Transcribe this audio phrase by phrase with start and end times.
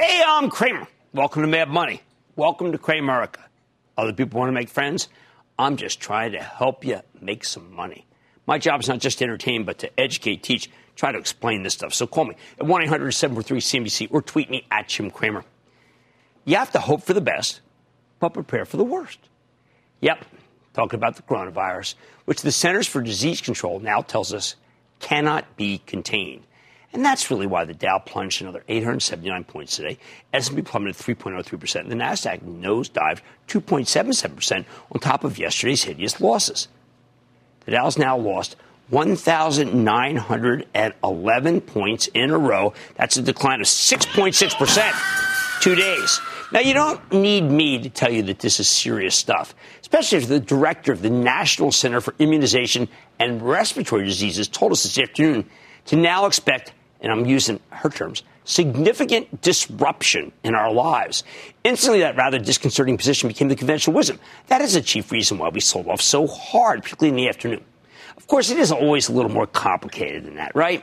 [0.00, 0.86] Hey, I'm Cramer.
[1.12, 2.02] Welcome to Mad Money.
[2.36, 3.40] Welcome to Cramerica.
[3.96, 5.08] Other people want to make friends?
[5.58, 8.06] I'm just trying to help you make some money.
[8.46, 11.74] My job is not just to entertain, but to educate, teach, try to explain this
[11.74, 11.94] stuff.
[11.94, 15.44] So call me at 1 800 743 CNBC or tweet me at Jim Cramer.
[16.44, 17.60] You have to hope for the best,
[18.20, 19.18] but prepare for the worst.
[20.00, 20.24] Yep,
[20.74, 24.54] talking about the coronavirus, which the Centers for Disease Control now tells us
[25.00, 26.44] cannot be contained.
[26.92, 29.98] And that's really why the Dow plunged another 879 points today.
[30.32, 31.80] S&P plummeted 3.03%.
[31.80, 36.68] And the Nasdaq nosedived 2.77% on top of yesterday's hideous losses.
[37.66, 38.56] The Dow's now lost
[38.88, 42.72] 1,911 points in a row.
[42.94, 45.60] That's a decline of 6.6%.
[45.60, 46.20] Two days.
[46.50, 50.28] Now, you don't need me to tell you that this is serious stuff, especially if
[50.28, 55.44] the director of the National Center for Immunization and Respiratory Diseases told us this afternoon
[55.86, 61.22] to now expect and I'm using her terms, significant disruption in our lives.
[61.64, 64.18] Instantly, that rather disconcerting position became the conventional wisdom.
[64.48, 67.64] That is the chief reason why we sold off so hard, particularly in the afternoon.
[68.16, 70.82] Of course, it is always a little more complicated than that, right?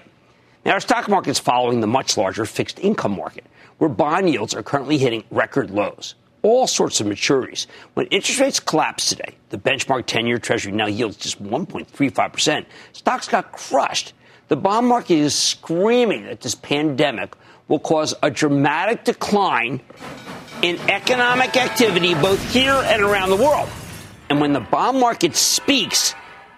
[0.65, 3.45] Now, our stock market is following the much larger fixed income market,
[3.77, 6.15] where bond yields are currently hitting record lows.
[6.41, 7.67] All sorts of maturities.
[7.93, 12.65] When interest rates collapsed today, the benchmark 10 year Treasury now yields just 1.35%.
[12.93, 14.13] Stocks got crushed.
[14.47, 17.35] The bond market is screaming that this pandemic
[17.67, 19.81] will cause a dramatic decline
[20.61, 23.67] in economic activity both here and around the world.
[24.29, 26.13] And when the bond market speaks,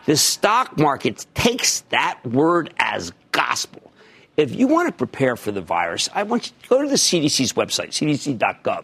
[0.05, 3.91] the stock market takes that word as gospel.
[4.35, 6.95] If you want to prepare for the virus, I want you to go to the
[6.95, 8.83] CDC's website, cdc.gov.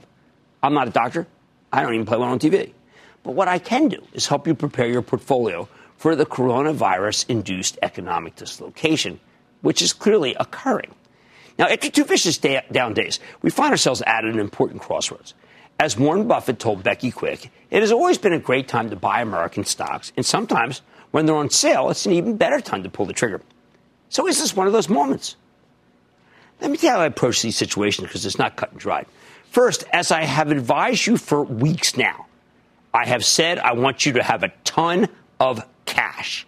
[0.62, 1.28] I'm not a doctor.
[1.72, 2.72] I don't even play one on TV.
[3.24, 7.78] But what I can do is help you prepare your portfolio for the coronavirus induced
[7.82, 9.20] economic dislocation,
[9.62, 10.94] which is clearly occurring.
[11.58, 15.34] Now, after two vicious day- down days, we find ourselves at an important crossroads.
[15.80, 19.22] As Warren Buffett told Becky Quick, it has always been a great time to buy
[19.22, 20.82] American stocks, and sometimes
[21.12, 23.42] when they're on sale, it's an even better time to pull the trigger.
[24.10, 25.36] So, is this one of those moments?
[26.62, 29.06] Let me tell you how I approach these situations because it's not cut and dried.
[29.52, 32.28] First, as I have advised you for weeks now,
[32.94, 36.48] I have said I want you to have a ton of cash.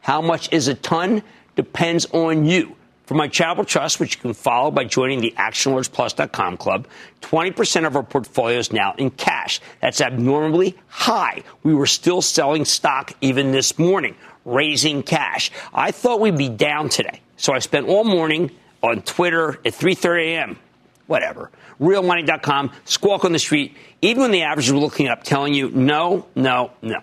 [0.00, 1.22] How much is a ton?
[1.56, 2.74] Depends on you.
[3.04, 6.86] For my charitable trust, which you can follow by joining the ActionAlertsPlus.com club,
[7.22, 9.60] 20% of our portfolio is now in cash.
[9.80, 11.42] That's abnormally high.
[11.62, 15.50] We were still selling stock even this morning, raising cash.
[15.72, 17.20] I thought we'd be down today.
[17.38, 18.50] So I spent all morning
[18.82, 20.58] on Twitter at 3.30 a.m.
[21.06, 21.50] Whatever.
[21.80, 26.26] Realmoney.com, squawk on the street, even when the averages were looking up, telling you no,
[26.34, 27.00] no, no.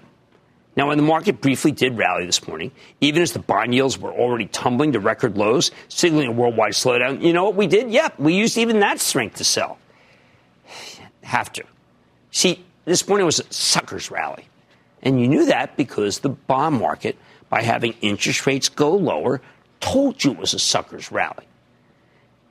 [0.75, 4.11] Now, when the market briefly did rally this morning, even as the bond yields were
[4.11, 7.91] already tumbling to record lows, signaling a worldwide slowdown, you know what we did?
[7.91, 9.77] Yep, we used even that strength to sell.
[11.23, 11.63] Have to.
[12.31, 14.45] See, this morning was a sucker's rally.
[15.01, 17.15] And you knew that because the bond market,
[17.49, 19.39] by having interest rates go lower,
[19.79, 21.45] told you it was a sucker's rally.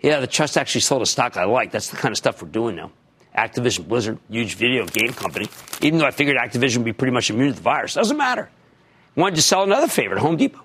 [0.00, 1.72] Yeah, the trust actually sold a stock I like.
[1.72, 2.90] That's the kind of stuff we're doing now.
[3.36, 5.48] Activision Blizzard, huge video game company,
[5.80, 7.94] even though I figured Activision would be pretty much immune to the virus.
[7.94, 8.48] Doesn't matter.
[9.16, 10.62] Wanted to sell another favorite, Home Depot.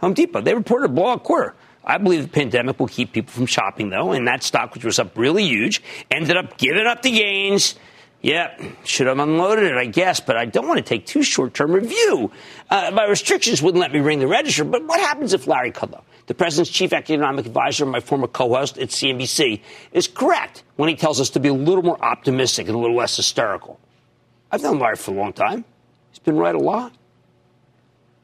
[0.00, 0.40] Home Depot.
[0.40, 1.54] They reported a blowout quarter.
[1.84, 4.98] I believe the pandemic will keep people from shopping, though, and that stock, which was
[4.98, 7.74] up really huge, ended up giving up the gains.
[8.22, 11.54] Yeah, should have unloaded it, I guess, but I don't want to take too short
[11.54, 12.30] term review.
[12.68, 16.02] Uh, my restrictions wouldn't let me ring the register, but what happens if Larry Kudlow,
[16.26, 19.62] the president's chief economic advisor, and my former co host at CNBC,
[19.92, 22.96] is correct when he tells us to be a little more optimistic and a little
[22.96, 23.80] less hysterical.
[24.52, 25.64] I've known Larry for a long time.
[26.10, 26.92] He's been right a lot.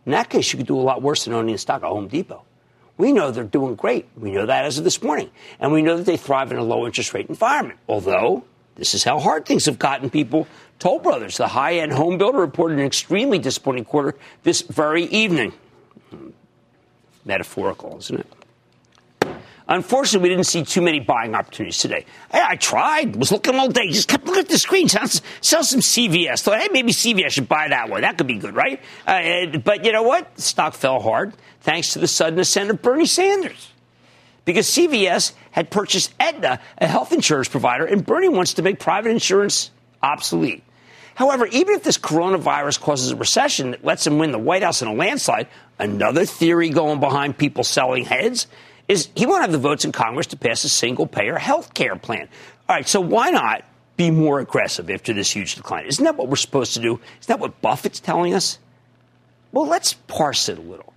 [0.04, 2.08] In that case, you could do a lot worse than owning a stock at Home
[2.08, 2.44] Depot.
[2.98, 4.08] We know they're doing great.
[4.16, 5.30] We know that as of this morning.
[5.58, 7.78] And we know that they thrive in a low interest rate environment.
[7.88, 8.44] Although,
[8.76, 10.46] this is how hard things have gotten people.
[10.78, 15.52] Toll Brothers, the high end home builder, reported an extremely disappointing quarter this very evening.
[17.24, 18.26] metaphorical, isn't it?
[19.68, 22.06] Unfortunately, we didn't see too many buying opportunities today.
[22.30, 24.88] Hey, I tried, was looking all day, just kept looking at the screen.
[24.88, 26.42] Sell some CVS.
[26.42, 28.02] Thought, hey, maybe CVS should buy that one.
[28.02, 28.80] That could be good, right?
[29.06, 30.38] Uh, but you know what?
[30.38, 31.32] stock fell hard
[31.62, 33.72] thanks to the sudden ascent of Bernie Sanders.
[34.46, 39.10] Because CVS had purchased Aetna, a health insurance provider, and Bernie wants to make private
[39.10, 39.70] insurance
[40.02, 40.62] obsolete.
[41.16, 44.82] However, even if this coronavirus causes a recession that lets him win the White House
[44.82, 45.48] in a landslide,
[45.78, 48.46] another theory going behind people selling heads
[48.86, 51.96] is he won't have the votes in Congress to pass a single payer health care
[51.96, 52.28] plan.
[52.68, 53.64] All right, so why not
[53.96, 55.86] be more aggressive after this huge decline?
[55.86, 57.00] Isn't that what we're supposed to do?
[57.20, 58.58] Isn't that what Buffett's telling us?
[59.50, 60.92] Well, let's parse it a little.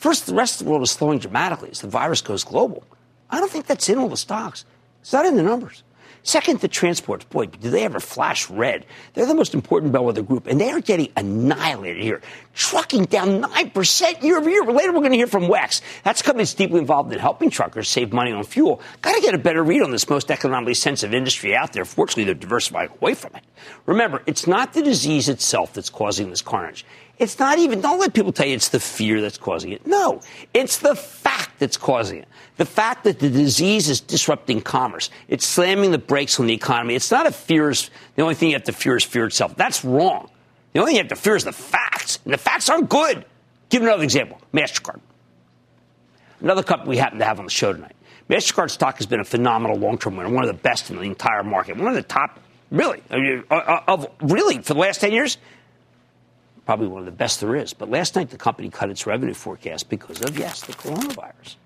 [0.00, 2.82] First, the rest of the world is slowing dramatically as the virus goes global.
[3.28, 4.64] I don't think that's in all the stocks.
[5.02, 5.82] It's not in the numbers.
[6.22, 7.26] Second, the transports.
[7.26, 8.86] Boy, do they ever flash red?
[9.12, 12.22] They're the most important bellwether group, and they are getting annihilated here.
[12.54, 14.64] Trucking down 9% year over year.
[14.64, 15.82] Later, we're going to hear from WEX.
[16.02, 18.80] That's company that's deeply involved in helping truckers save money on fuel.
[19.02, 21.84] Got to get a better read on this most economically sensitive industry out there.
[21.84, 23.44] Fortunately, they're diversifying away from it.
[23.84, 26.86] Remember, it's not the disease itself that's causing this carnage.
[27.20, 29.86] It's not even, don't let people tell you it's the fear that's causing it.
[29.86, 30.22] No,
[30.54, 32.28] it's the fact that's causing it.
[32.56, 35.10] The fact that the disease is disrupting commerce.
[35.28, 36.94] It's slamming the brakes on the economy.
[36.94, 37.74] It's not a fear,
[38.14, 39.54] the only thing you have to fear is fear itself.
[39.54, 40.30] That's wrong.
[40.72, 42.20] The only thing you have to fear is the facts.
[42.24, 43.26] And the facts aren't good.
[43.68, 45.00] Give another example MasterCard.
[46.40, 47.96] Another company we happen to have on the show tonight.
[48.30, 51.02] MasterCard stock has been a phenomenal long term winner, one of the best in the
[51.02, 52.40] entire market, one of the top,
[52.70, 55.36] really, uh, uh, of really, for the last 10 years,
[56.64, 57.74] probably one of the best there is.
[57.74, 61.56] But last night, the company cut its revenue forecast because of, yes, the coronavirus.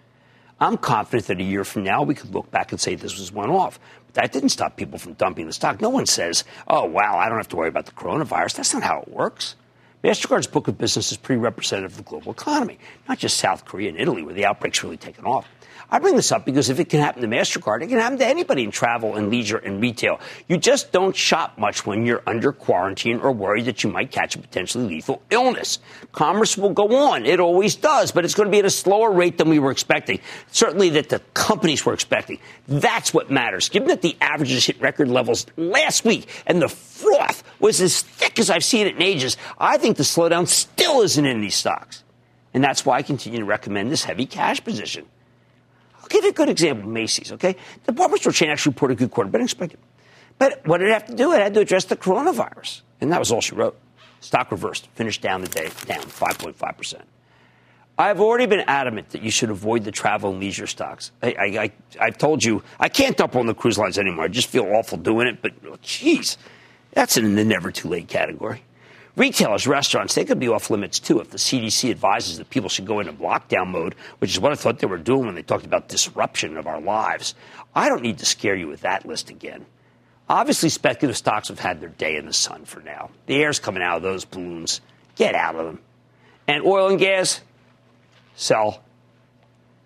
[0.61, 3.33] I'm confident that a year from now, we could look back and say this was
[3.33, 3.79] one off.
[4.07, 5.81] But that didn't stop people from dumping the stock.
[5.81, 8.57] No one says, oh, wow, I don't have to worry about the coronavirus.
[8.57, 9.57] That's not how it works.
[10.05, 13.89] MasterCard's book of business is pretty representative of the global economy, not just South Korea
[13.89, 15.49] and Italy, where the outbreak's really taken off.
[15.91, 18.27] I bring this up because if it can happen to MasterCard, it can happen to
[18.27, 20.21] anybody in travel and leisure and retail.
[20.49, 24.35] You just don't shop much when you're under quarantine or worried that you might catch
[24.37, 25.79] a potentially lethal illness.
[26.13, 27.27] Commerce will go on.
[27.27, 29.71] It always does, but it's going to be at a slower rate than we were
[29.71, 30.21] expecting.
[30.51, 32.39] Certainly that the companies were expecting.
[32.67, 33.69] That's what matters.
[33.69, 38.39] Given that the averages hit record levels last week and the froth was as thick
[38.39, 42.03] as I've seen it in ages, I think the slowdown still isn't in these stocks.
[42.53, 45.07] And that's why I continue to recommend this heavy cash position.
[46.05, 47.57] I'll give you a good example Macy's, okay?
[47.87, 49.81] The department store chain actually reported a good quarter, better expected.
[50.39, 51.33] But what did it have to do?
[51.33, 52.83] It had to address the coronavirus.
[53.01, 53.79] And that was all she wrote.
[54.21, 57.01] Stock reversed, finished down the day, down 5.5%.
[57.97, 61.11] I've already been adamant that you should avoid the travel and leisure stocks.
[61.23, 64.27] I, I, have told you I can't dump on the cruise lines anymore.
[64.27, 66.37] I just feel awful doing it, but oh, jeez,
[66.91, 68.63] that's in the never too late category.
[69.17, 72.87] Retailers, restaurants, they could be off limits too if the CDC advises that people should
[72.87, 75.65] go into lockdown mode, which is what I thought they were doing when they talked
[75.65, 77.37] about disruption of our lives.
[77.77, 79.67] I don't need to scare you with that list again.
[80.29, 83.11] Obviously, speculative stocks have had their day in the sun for now.
[83.27, 84.81] The air's coming out of those balloons.
[85.17, 85.81] Get out of them.
[86.49, 87.41] And oil and gas,
[88.35, 88.83] sell.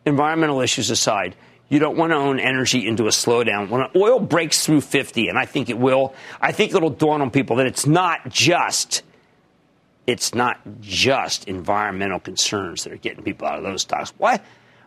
[0.06, 1.34] Environmental issues aside,
[1.68, 3.68] you don't want to own energy into a slowdown.
[3.68, 7.30] When oil breaks through 50, and I think it will, I think it'll dawn on
[7.30, 9.02] people that it's not just
[10.08, 14.14] it's not just environmental concerns that are getting people out of those stocks.
[14.16, 14.40] Why?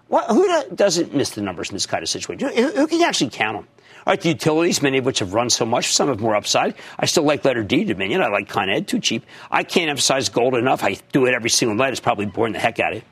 [0.08, 2.50] Why who doesn't miss the numbers in this kind of situation?
[2.50, 3.68] Who, who can actually count them?
[4.08, 6.74] All right, the utilities, many of which have run so much, some have more upside.
[6.98, 8.24] I still like letter D Dominion.
[8.24, 9.24] I like Con Ed, too cheap.
[9.52, 10.84] I can't emphasize gold enough.
[10.84, 11.92] I do it every single night.
[11.92, 13.04] It's probably boring the heck out of you.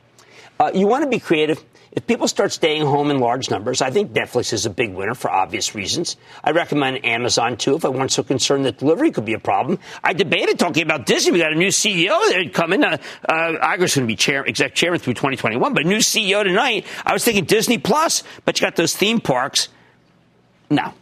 [0.59, 1.63] Uh, you want to be creative.
[1.91, 5.15] If people start staying home in large numbers, I think Netflix is a big winner
[5.15, 6.17] for obvious reasons.
[6.43, 9.79] I recommend Amazon too if I weren't so concerned that delivery could be a problem.
[10.03, 11.31] I debated talking about Disney.
[11.31, 12.83] We got a new CEO there coming.
[12.83, 16.43] Uh, uh, Iger's going to be chair, exec chairman through 2021, but a new CEO
[16.43, 16.85] tonight.
[17.05, 19.69] I was thinking Disney Plus, but you got those theme parks.
[20.69, 20.93] No,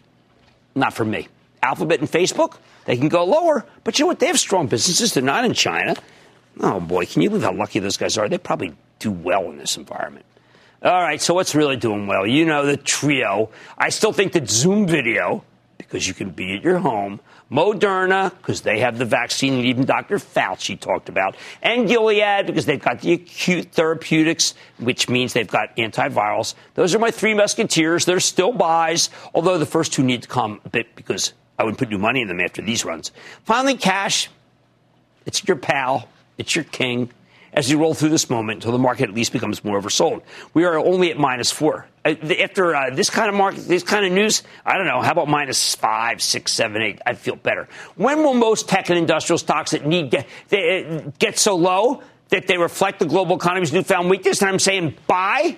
[0.73, 1.27] not for me.
[1.61, 4.19] Alphabet and Facebook, they can go lower, but you know what?
[4.19, 5.13] They have strong businesses.
[5.13, 5.95] They're not in China.
[6.61, 8.29] Oh boy, can you believe how lucky those guys are?
[8.29, 10.25] They probably do well in this environment.
[10.83, 12.27] All right, so what's really doing well?
[12.27, 13.49] You know, the trio.
[13.79, 15.43] I still think that Zoom video,
[15.79, 17.19] because you can be at your home,
[17.51, 20.17] Moderna, because they have the vaccine that even Dr.
[20.17, 25.75] Fauci talked about, and Gilead, because they've got the acute therapeutics, which means they've got
[25.77, 26.53] antivirals.
[26.75, 28.05] Those are my three musketeers.
[28.05, 31.79] They're still buys, although the first two need to come a bit because I wouldn't
[31.79, 33.11] put new money in them after these runs.
[33.45, 34.29] Finally, cash.
[35.25, 36.07] It's your pal.
[36.37, 37.09] It's your king
[37.57, 40.21] as you roll through this moment until the market at least becomes more oversold.
[40.53, 41.87] We are only at minus four.
[42.05, 45.01] Uh, after uh, this kind of market, this kind of news, I don't know.
[45.01, 47.01] How about minus five, six, seven, eight?
[47.03, 47.67] I'd feel better.
[47.95, 52.03] When will most tech and industrial stocks that need get, uh, get so low?
[52.29, 54.41] that they reflect the global economy's newfound weakness?
[54.41, 55.57] And I'm saying buy.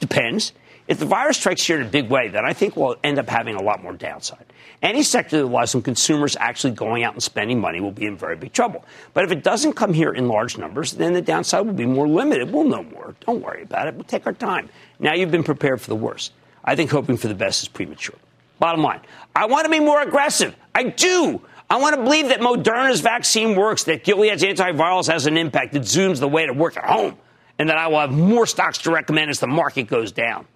[0.00, 0.52] Depends.
[0.88, 3.28] If the virus strikes here in a big way, then I think we'll end up
[3.28, 4.44] having a lot more downside.
[4.82, 8.16] Any sector that relies on consumers actually going out and spending money will be in
[8.16, 8.84] very big trouble.
[9.14, 12.08] But if it doesn't come here in large numbers, then the downside will be more
[12.08, 12.52] limited.
[12.52, 13.14] We'll know more.
[13.24, 13.94] Don't worry about it.
[13.94, 14.68] We'll take our time.
[14.98, 16.32] Now you've been prepared for the worst.
[16.64, 18.16] I think hoping for the best is premature.
[18.58, 19.00] Bottom line,
[19.34, 20.54] I want to be more aggressive.
[20.74, 21.40] I do.
[21.70, 25.86] I want to believe that Moderna's vaccine works, that Gilead's antivirals has an impact, that
[25.86, 27.16] Zoom's the way to work at home,
[27.58, 30.46] and that I will have more stocks to recommend as the market goes down.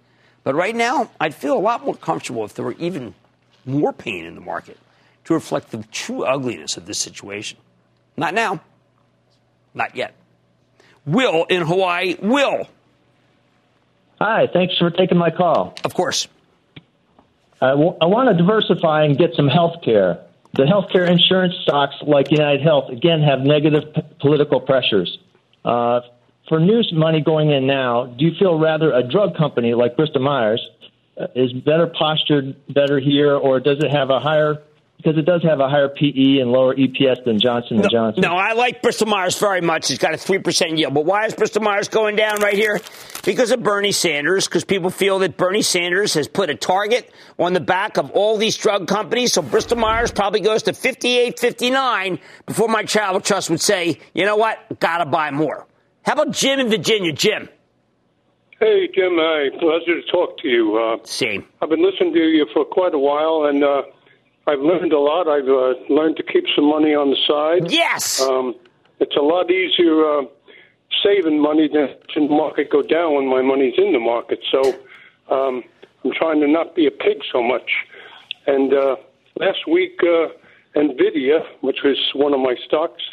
[0.43, 3.13] But right now, I'd feel a lot more comfortable if there were even
[3.67, 4.77] more pain in the market
[5.25, 7.57] to reflect the true ugliness of this situation.
[8.15, 8.61] Not now.
[9.73, 10.13] Not yet.
[11.05, 12.15] Will in Hawaii.
[12.21, 12.67] Will.
[14.19, 15.75] Hi, thanks for taking my call.
[15.83, 16.27] Of course.
[17.61, 20.19] I, w- I want to diversify and get some health care.
[20.53, 25.19] The healthcare insurance stocks like United Health, again, have negative p- political pressures.
[25.63, 26.01] Uh,
[26.49, 30.21] for news money going in now, do you feel rather a drug company like Bristol
[30.21, 30.65] Myers
[31.19, 34.61] Uh, is better postured, better here, or does it have a higher
[34.97, 38.21] because it does have a higher PE and lower EPS than Johnson and Johnson.
[38.21, 39.91] No, I like Bristol Myers very much.
[39.91, 40.93] It's got a three percent yield.
[40.93, 42.81] But why is Bristol Myers going down right here?
[43.23, 44.47] Because of Bernie Sanders.
[44.47, 48.37] Because people feel that Bernie Sanders has put a target on the back of all
[48.37, 49.33] these drug companies.
[49.33, 54.25] So Bristol Myers probably goes to 58, 59 before my travel trust would say, you
[54.25, 55.67] know what, gotta buy more.
[56.03, 57.13] How about Jim in Virginia?
[57.13, 57.49] Jim.
[58.59, 59.17] Hey, Jim.
[59.17, 59.49] Hi.
[59.59, 60.77] Pleasure to talk to you.
[60.77, 61.45] Uh, Same.
[61.61, 63.83] I've been listening to you for quite a while, and uh,
[64.47, 65.27] I've learned a lot.
[65.27, 67.71] I've uh, learned to keep some money on the side.
[67.71, 68.19] Yes.
[68.19, 68.55] Um,
[68.99, 70.23] it's a lot easier uh,
[71.03, 74.39] saving money than to the market go down when my money's in the market.
[74.51, 74.73] So
[75.29, 75.63] um,
[76.03, 77.69] I'm trying to not be a pig so much.
[78.47, 78.95] And uh,
[79.39, 80.29] last week, uh,
[80.75, 83.03] Nvidia, which was one of my stocks,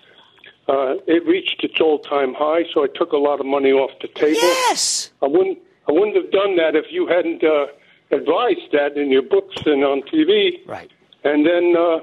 [0.68, 2.62] uh, it reached its all-time high.
[2.72, 4.40] So I took a lot of money off the table.
[4.40, 5.10] Yes.
[5.22, 5.58] I wouldn't.
[5.86, 7.66] I wouldn't have done that if you hadn't uh,
[8.10, 10.66] advised that in your books and on TV.
[10.66, 10.90] Right.
[11.24, 11.98] And then uh,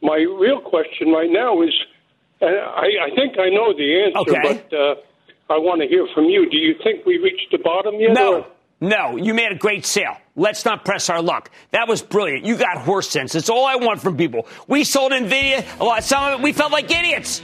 [0.00, 1.74] my real question right now is,
[2.40, 4.64] and I, I think I know the answer, okay.
[4.70, 4.94] but uh,
[5.50, 6.48] I want to hear from you.
[6.48, 8.14] Do you think we reached the bottom yet?
[8.14, 8.36] No.
[8.36, 8.46] Or?
[8.80, 10.16] No, you made a great sale.
[10.34, 11.50] Let's not press our luck.
[11.70, 12.44] That was brilliant.
[12.44, 13.36] You got horse sense.
[13.36, 14.48] It's all I want from people.
[14.66, 16.02] We sold Nvidia a lot.
[16.02, 17.42] Some of it we felt like idiots.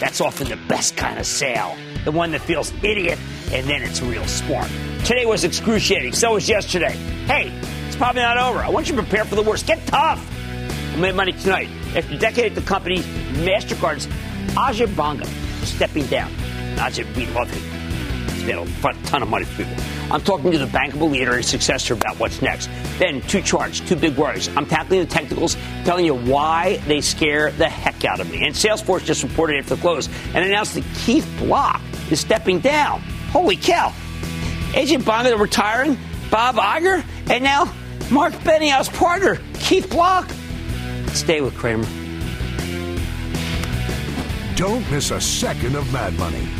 [0.00, 1.76] That's often the best kind of sale.
[2.04, 3.18] The one that feels idiot
[3.52, 4.70] and then it's real smart.
[5.04, 6.14] Today was excruciating.
[6.14, 6.92] So was yesterday.
[7.26, 7.52] Hey,
[7.86, 8.60] it's probably not over.
[8.60, 9.66] I want you to prepare for the worst.
[9.66, 10.26] Get tough.
[10.94, 11.68] We made money tonight.
[11.94, 13.00] After a decade at the company,
[13.44, 14.06] MasterCard's
[14.54, 15.26] Ajay Banga
[15.66, 16.32] stepping down.
[16.76, 17.50] Ajay, we love
[18.48, 19.74] a ton of money people.
[20.10, 22.68] I'm talking to the bankable leader and successor about what's next.
[22.98, 24.48] Then, two charts, two big worries.
[24.56, 28.44] I'm tackling the technicals, telling you why they scare the heck out of me.
[28.44, 31.80] And Salesforce just reported after the close and announced that Keith Block
[32.10, 33.00] is stepping down.
[33.30, 33.92] Holy cow.
[34.72, 35.96] Ajay Banga retiring,
[36.30, 37.72] Bob Iger, and now
[38.10, 40.28] Marc Benioff's partner, Keith Block.
[41.12, 41.86] Stay with Cramer.
[44.56, 46.59] Don't miss a second of Mad Money.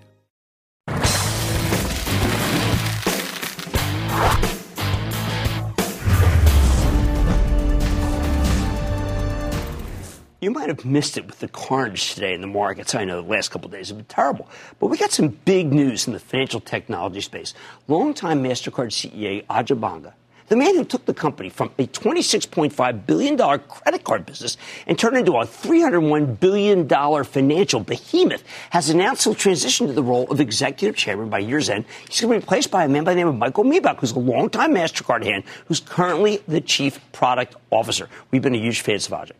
[10.41, 12.95] You might have missed it with the carnage today in the markets.
[12.95, 14.49] I know the last couple days have been terrible.
[14.79, 17.53] But we got some big news in the financial technology space.
[17.87, 20.15] Longtime MasterCard CEO Ajay Banga,
[20.47, 24.57] the man who took the company from a $26.5 billion credit card business
[24.87, 30.25] and turned into a $301 billion financial behemoth, has announced he'll transition to the role
[30.31, 31.85] of executive chairman by year's end.
[32.09, 34.13] He's going to be replaced by a man by the name of Michael Miebach, who's
[34.13, 38.09] a longtime MasterCard hand, who's currently the chief product officer.
[38.31, 39.33] We've been a huge fans of Ajay.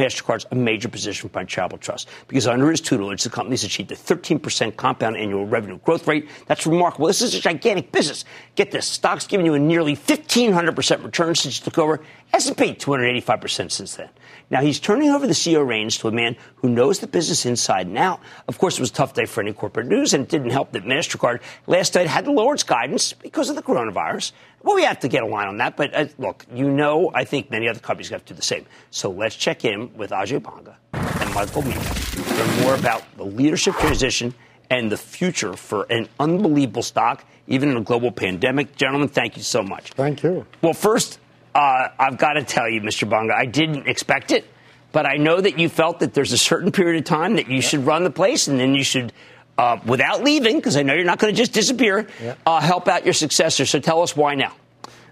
[0.00, 3.94] MasterCard's a major position for Travel Trust because under his tutelage, the company's achieved a
[3.94, 6.28] 13% compound annual revenue growth rate.
[6.46, 7.06] That's remarkable.
[7.06, 8.24] This is a gigantic business.
[8.54, 12.00] Get this stock's given you a nearly 1,500% return since you took over,
[12.32, 14.08] S&P 285% since then.
[14.50, 17.86] Now he's turning over the CEO reins to a man who knows the business inside
[17.86, 18.20] and out.
[18.48, 20.72] Of course, it was a tough day for any corporate news, and it didn't help
[20.72, 24.32] that Mastercard last night had to lower its guidance because of the coronavirus.
[24.62, 27.24] Well, we have to get a line on that, but uh, look, you know, I
[27.24, 28.66] think many other companies have to do the same.
[28.90, 33.74] So let's check in with Ajay Banga and Michael to learn more about the leadership
[33.76, 34.34] transition
[34.70, 38.76] and the future for an unbelievable stock, even in a global pandemic.
[38.76, 39.92] Gentlemen, thank you so much.
[39.92, 40.46] Thank you.
[40.62, 41.18] Well, first,
[41.54, 43.08] uh, I've got to tell you, Mr.
[43.08, 44.44] Banga, I didn't expect it,
[44.92, 47.60] but I know that you felt that there's a certain period of time that you
[47.60, 49.12] should run the place and then you should,
[49.58, 52.08] uh, without leaving, because I know you're not going to just disappear,
[52.46, 53.66] uh, help out your successor.
[53.66, 54.54] So tell us why now.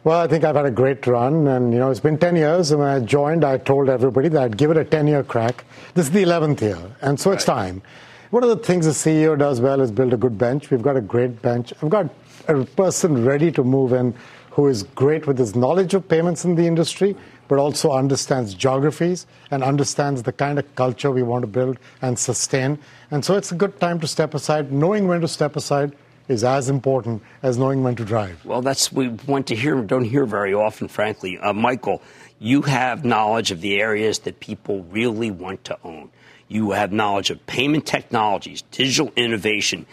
[0.04, 2.70] Well, I think I've had a great run, and you know it's been 10 years.
[2.70, 5.64] And when I joined, I told everybody that I'd give it a 10-year crack.
[5.94, 7.36] This is the 11th year, and so right.
[7.36, 7.82] it's time.
[8.30, 10.70] One of the things a CEO does well is build a good bench.
[10.70, 11.72] We've got a great bench.
[11.82, 12.10] I've got
[12.46, 14.14] a person ready to move in
[14.58, 17.14] who is great with his knowledge of payments in the industry,
[17.46, 22.18] but also understands geographies and understands the kind of culture we want to build and
[22.18, 22.76] sustain.
[23.12, 24.72] And so it's a good time to step aside.
[24.72, 25.94] Knowing when to step aside
[26.26, 28.44] is as important as knowing when to drive.
[28.44, 31.38] Well, that's we want to hear, don't hear very often, frankly.
[31.38, 32.02] Uh, Michael,
[32.40, 36.10] you have knowledge of the areas that people really want to own.
[36.48, 39.86] You have knowledge of payment technologies, digital innovation.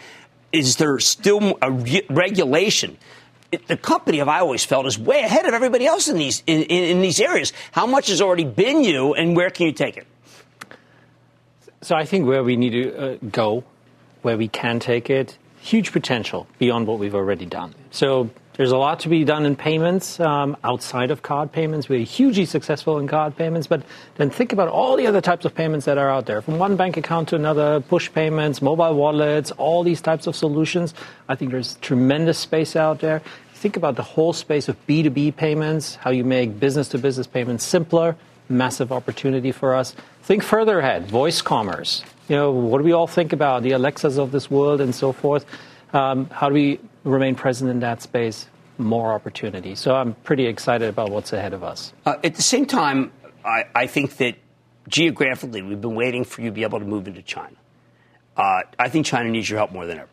[0.50, 2.98] Is there still a re- regulation
[3.66, 6.62] the company, have I always felt, is way ahead of everybody else in these in,
[6.62, 7.52] in, in these areas.
[7.72, 10.06] How much has already been you, and where can you take it?
[11.82, 13.64] So I think where we need to uh, go,
[14.22, 17.74] where we can take it, huge potential beyond what we've already done.
[17.90, 21.88] So there's a lot to be done in payments um, outside of card payments.
[21.88, 23.82] We're hugely successful in card payments, but
[24.16, 26.76] then think about all the other types of payments that are out there from one
[26.76, 30.94] bank account to another, push payments, mobile wallets, all these types of solutions.
[31.28, 33.20] I think there's tremendous space out there.
[33.56, 37.64] Think about the whole space of B2B payments, how you make business to business payments
[37.64, 38.14] simpler,
[38.50, 39.96] massive opportunity for us.
[40.24, 42.02] Think further ahead, voice commerce.
[42.28, 45.10] You know, what do we all think about the Alexas of this world and so
[45.10, 45.46] forth?
[45.94, 48.46] Um, how do we remain present in that space?
[48.76, 49.74] More opportunity.
[49.74, 51.94] So I'm pretty excited about what's ahead of us.
[52.04, 53.10] Uh, at the same time,
[53.42, 54.34] I, I, think that
[54.86, 57.56] geographically, we've been waiting for you to be able to move into China.
[58.36, 60.10] Uh, I think China needs your help more than ever.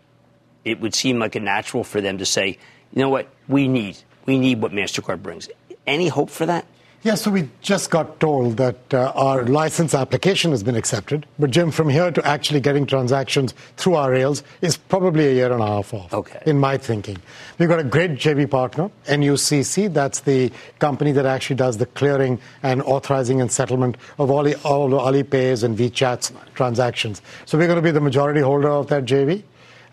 [0.66, 2.58] It would seem like a natural for them to say,
[2.94, 5.50] you know what, we need, we need what MasterCard brings.
[5.86, 6.66] Any hope for that?
[7.04, 11.26] Yeah, so we just got told that uh, our license application has been accepted.
[11.38, 15.52] But, Jim, from here to actually getting transactions through our rails is probably a year
[15.52, 16.42] and a half off, okay.
[16.46, 17.18] in my thinking.
[17.58, 19.94] We've got a great JV partner, NUCC.
[19.94, 20.50] That's the
[20.80, 25.64] company that actually does the clearing and authorizing and settlement of all, the, all Alipay's
[25.64, 27.22] and WeChat's transactions.
[27.46, 29.44] So we're going to be the majority holder of that JV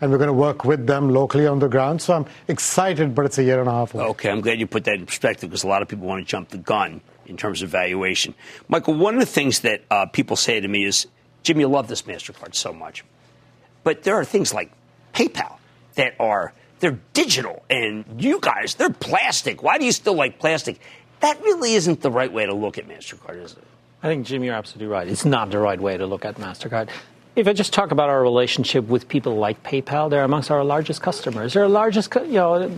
[0.01, 2.01] and we're going to work with them locally on the ground.
[2.01, 4.03] So I'm excited, but it's a year and a half away.
[4.05, 6.29] Okay, I'm glad you put that in perspective because a lot of people want to
[6.29, 8.33] jump the gun in terms of valuation.
[8.67, 11.07] Michael, one of the things that uh, people say to me is,
[11.43, 13.05] Jim, you love this MasterCard so much.
[13.83, 14.71] But there are things like
[15.13, 15.57] PayPal
[15.95, 19.61] that are they're digital and you guys, they're plastic.
[19.61, 20.79] Why do you still like plastic?
[21.19, 23.63] That really isn't the right way to look at MasterCard, is it?
[24.01, 25.07] I think, Jim, you're absolutely right.
[25.07, 26.89] It's not the right way to look at MasterCard.
[27.33, 31.01] If I just talk about our relationship with people like PayPal, they're amongst our largest
[31.01, 31.53] customers.
[31.53, 32.69] They're largest, you know,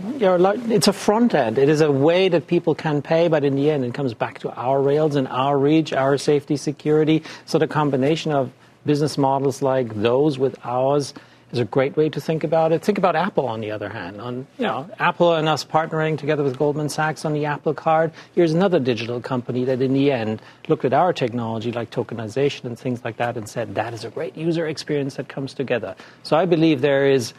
[0.68, 1.58] it's a front end.
[1.58, 4.38] It is a way that people can pay, but in the end, it comes back
[4.40, 7.24] to our rails and our reach, our safety, security.
[7.46, 8.52] So the combination of
[8.86, 11.14] business models like those with ours
[11.54, 12.82] is a great way to think about it.
[12.82, 14.20] Think about Apple, on the other hand.
[14.20, 18.12] On you know, Apple and us partnering together with Goldman Sachs on the Apple Card.
[18.34, 22.78] Here's another digital company that, in the end, looked at our technology like tokenization and
[22.78, 25.94] things like that and said that is a great user experience that comes together.
[26.24, 27.32] So I believe there is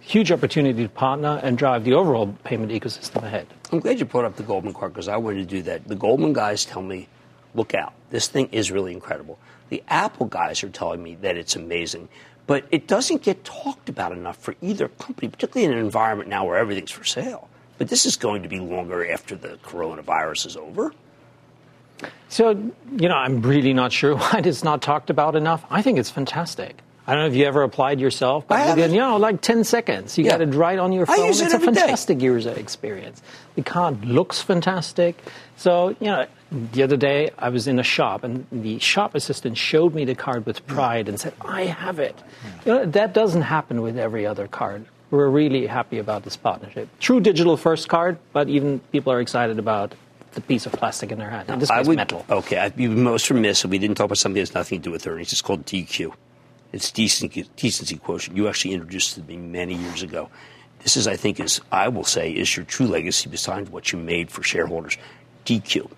[0.00, 3.46] huge opportunity to partner and drive the overall payment ecosystem ahead.
[3.70, 5.86] I'm glad you brought up the Goldman card because I wanted to do that.
[5.86, 7.08] The Goldman guys tell me,
[7.54, 9.38] look out, this thing is really incredible.
[9.68, 12.08] The Apple guys are telling me that it's amazing.
[12.48, 16.46] But it doesn't get talked about enough for either company, particularly in an environment now
[16.46, 17.48] where everything's for sale.
[17.76, 20.92] But this is going to be longer after the coronavirus is over.
[22.30, 22.50] So,
[22.96, 25.64] you know, I'm really not sure why it's not talked about enough.
[25.70, 26.78] I think it's fantastic.
[27.08, 30.18] I don't know if you ever applied yourself, but within, you know, like 10 seconds,
[30.18, 30.32] you yeah.
[30.32, 31.30] got it right on your phone.
[31.30, 32.26] it's it a fantastic day.
[32.26, 33.22] user experience.
[33.54, 35.18] The card looks fantastic.
[35.56, 39.56] So, you know, the other day, I was in a shop, and the shop assistant
[39.56, 42.22] showed me the card with pride and said, I have it.
[42.66, 44.84] You know, that doesn't happen with every other card.
[45.10, 46.90] We're really happy about this partnership.
[47.00, 49.94] True digital first card, but even people are excited about
[50.32, 51.48] the piece of plastic in their hand.
[51.48, 52.26] In this case, would, metal.
[52.28, 54.84] Okay, I'd be most remiss if we didn't talk about something that has nothing to
[54.84, 55.32] do with earnings.
[55.32, 56.12] It's called DQ.
[56.72, 58.36] It's decency, decency quotient.
[58.36, 60.28] You actually introduced it to me many years ago.
[60.80, 63.98] This is, I think, is I will say, is your true legacy besides what you
[63.98, 64.96] made for shareholders.
[65.44, 65.90] DQ.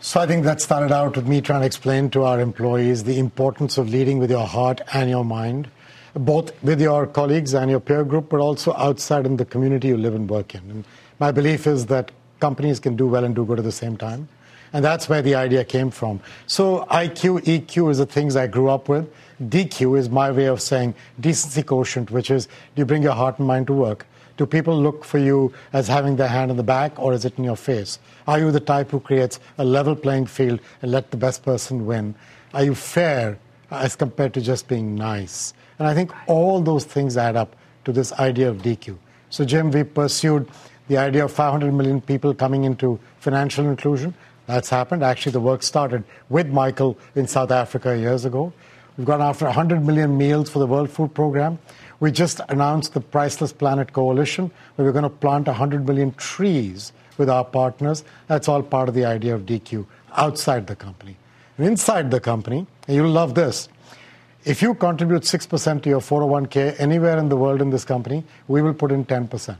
[0.00, 3.18] So I think that started out with me trying to explain to our employees the
[3.18, 5.68] importance of leading with your heart and your mind,
[6.14, 9.96] both with your colleagues and your peer group, but also outside in the community you
[9.96, 10.70] live and work in.
[10.70, 10.84] And
[11.18, 12.10] my belief is that
[12.40, 14.28] companies can do well and do good at the same time.
[14.72, 16.20] And that's where the idea came from.
[16.46, 19.10] So IQ, EQ is the things I grew up with.
[19.42, 23.38] DQ is my way of saying decency quotient, which is do you bring your heart
[23.38, 24.06] and mind to work?
[24.36, 27.36] Do people look for you as having their hand in the back or is it
[27.38, 27.98] in your face?
[28.26, 31.86] Are you the type who creates a level playing field and let the best person
[31.86, 32.14] win?
[32.54, 33.38] Are you fair
[33.70, 35.54] as compared to just being nice?
[35.78, 38.96] And I think all those things add up to this idea of DQ.
[39.30, 40.48] So, Jim, we pursued
[40.88, 44.14] the idea of 500 million people coming into financial inclusion.
[44.48, 45.02] That's happened.
[45.02, 48.50] Actually, the work started with Michael in South Africa years ago.
[48.96, 51.58] We've gone after 100 million meals for the World Food Program.
[52.00, 56.92] We just announced the Priceless Planet Coalition, where we're going to plant 100 million trees
[57.18, 58.04] with our partners.
[58.26, 59.84] That's all part of the idea of DQ
[60.16, 61.18] outside the company.
[61.58, 63.68] And inside the company, you'll love this,
[64.44, 68.62] if you contribute 6% to your 401k anywhere in the world in this company, we
[68.62, 69.56] will put in 10%.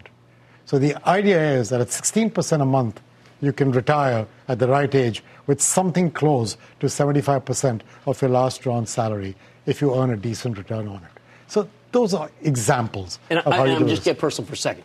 [0.65, 3.01] So the idea is that at 16% a month,
[3.41, 8.61] you can retire at the right age with something close to 75% of your last
[8.61, 9.35] drawn salary
[9.67, 11.21] if you earn a decent return on it.
[11.47, 13.19] So those are examples.
[13.31, 14.85] And, I, am just get personal for a second.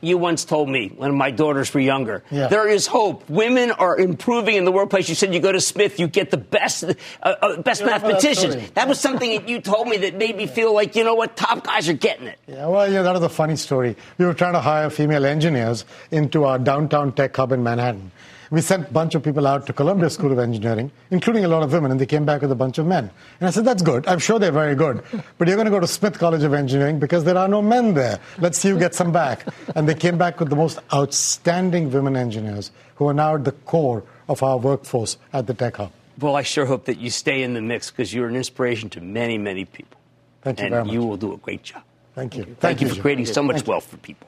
[0.00, 2.46] You once told me when my daughters were younger, yeah.
[2.48, 3.28] there is hope.
[3.28, 5.08] Women are improving in the workplace.
[5.08, 8.54] You said you go to Smith, you get the best, uh, uh, best mathematicians.
[8.54, 11.14] That, that, was something that you told me that made me feel like, you know
[11.14, 12.38] what, top guys are getting it.
[12.46, 13.96] Yeah, well, yeah, that was a funny story.
[14.18, 18.12] We were trying to hire female engineers into our downtown tech hub in Manhattan.
[18.50, 21.62] We sent a bunch of people out to Columbia School of Engineering, including a lot
[21.62, 23.10] of women, and they came back with a bunch of men.
[23.40, 24.06] And I said, that's good.
[24.06, 25.02] I'm sure they're very good.
[25.36, 27.92] But you're going to go to Smith College of Engineering because there are no men
[27.94, 28.18] there.
[28.38, 29.46] Let's see who gets some back.
[29.74, 33.52] And they came back with the most outstanding women engineers who are now at the
[33.52, 35.92] core of our workforce at the Tech Hub.
[36.18, 39.00] Well, I sure hope that you stay in the mix because you're an inspiration to
[39.00, 39.98] many, many people.
[40.42, 40.94] Thank you and very much.
[40.94, 41.82] you will do a great job.
[42.14, 42.44] Thank you.
[42.44, 44.26] Thank, Thank you, you for creating so much wealth for people.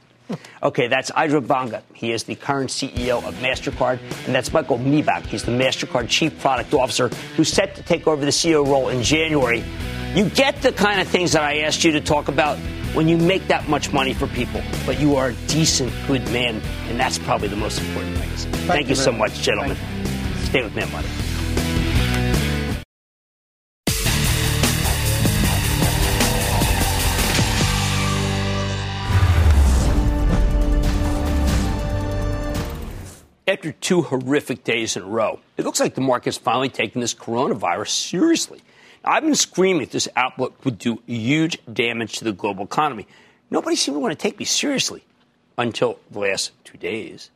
[0.62, 1.82] Okay, that's Ajay Banga.
[1.94, 3.98] He is the current CEO of MasterCard.
[4.26, 5.26] And that's Michael Miebach.
[5.26, 9.02] He's the MasterCard Chief Product Officer who's set to take over the CEO role in
[9.02, 9.64] January.
[10.14, 12.58] You get the kind of things that I asked you to talk about
[12.94, 16.60] when you make that much money for people, but you are a decent, good man,
[16.88, 18.28] and that's probably the most important thing.
[18.30, 19.76] Thank, Thank you, you so much, gentlemen.
[20.42, 21.08] Stay with me on Money.
[33.50, 35.40] After two horrific days in a row.
[35.56, 38.60] It looks like the market's finally taking this coronavirus seriously.
[39.04, 43.06] Now, I've been screaming that this outlook would do huge damage to the global economy.
[43.50, 45.02] Nobody seemed to want to take me seriously
[45.58, 47.30] until the last two days.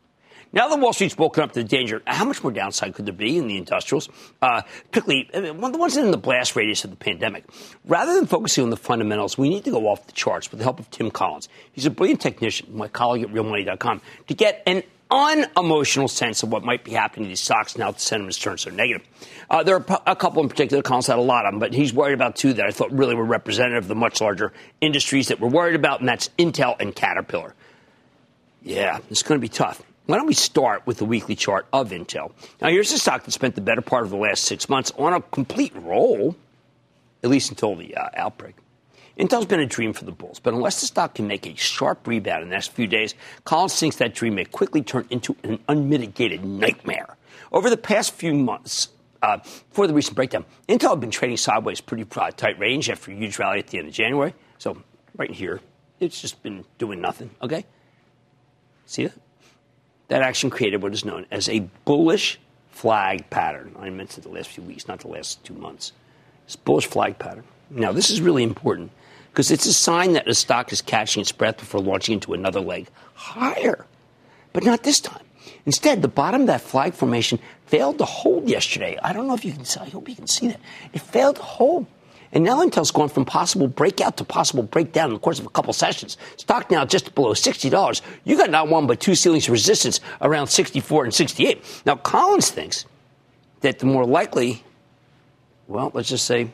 [0.52, 3.12] Now that Wall Street's woken up to the danger, how much more downside could there
[3.12, 4.08] be in the industrials?
[4.40, 7.44] Uh, of the ones in the blast radius of the pandemic.
[7.84, 10.64] Rather than focusing on the fundamentals, we need to go off the charts with the
[10.64, 11.48] help of Tim Collins.
[11.72, 16.64] He's a brilliant technician, my colleague at RealMoney.com, to get an unemotional sense of what
[16.64, 19.06] might be happening to these stocks now the sentiment's turned so negative.
[19.50, 20.82] Uh, there are a couple in particular.
[20.82, 23.14] Collins had a lot of them, but he's worried about two that I thought really
[23.14, 26.94] were representative of the much larger industries that we're worried about, and that's Intel and
[26.94, 27.54] Caterpillar.
[28.62, 29.82] Yeah, it's going to be tough.
[30.06, 32.32] Why don't we start with the weekly chart of Intel?
[32.60, 35.12] Now, here's a stock that spent the better part of the last six months on
[35.12, 36.36] a complete roll,
[37.22, 38.54] at least until the uh, outbreak.
[39.18, 42.06] Intel's been a dream for the bulls, but unless the stock can make a sharp
[42.06, 45.60] rebound in the next few days, Collins thinks that dream may quickly turn into an
[45.68, 47.16] unmitigated nightmare.
[47.52, 48.88] Over the past few months,
[49.22, 53.14] uh, before the recent breakdown, Intel had been trading sideways pretty tight range after a
[53.14, 54.34] huge rally at the end of January.
[54.58, 54.82] So
[55.16, 55.60] right here,
[56.00, 57.30] it's just been doing nothing.
[57.40, 57.64] Okay,
[58.86, 59.14] see that?
[60.08, 63.76] That action created what is known as a bullish flag pattern.
[63.78, 65.92] I mentioned the last few weeks, not the last two months.
[66.46, 67.44] It's bullish flag pattern.
[67.70, 68.90] Now, this is really important
[69.34, 72.60] because it's a sign that the stock is catching its breath before launching into another
[72.60, 73.84] leg higher.
[74.52, 75.24] But not this time.
[75.66, 78.96] Instead, the bottom of that flag formation failed to hold yesterday.
[79.02, 79.80] I don't know if you can see.
[79.80, 80.60] I hope you can see that.
[80.92, 81.86] It failed to hold.
[82.30, 85.50] And now Intel's gone from possible breakout to possible breakdown in the course of a
[85.50, 86.16] couple sessions.
[86.36, 88.02] Stock now just below $60.
[88.22, 91.82] You got not one but two ceilings of resistance around 64 and 68.
[91.86, 92.86] Now Collins thinks
[93.62, 94.62] that the more likely,
[95.66, 96.52] well, let's just say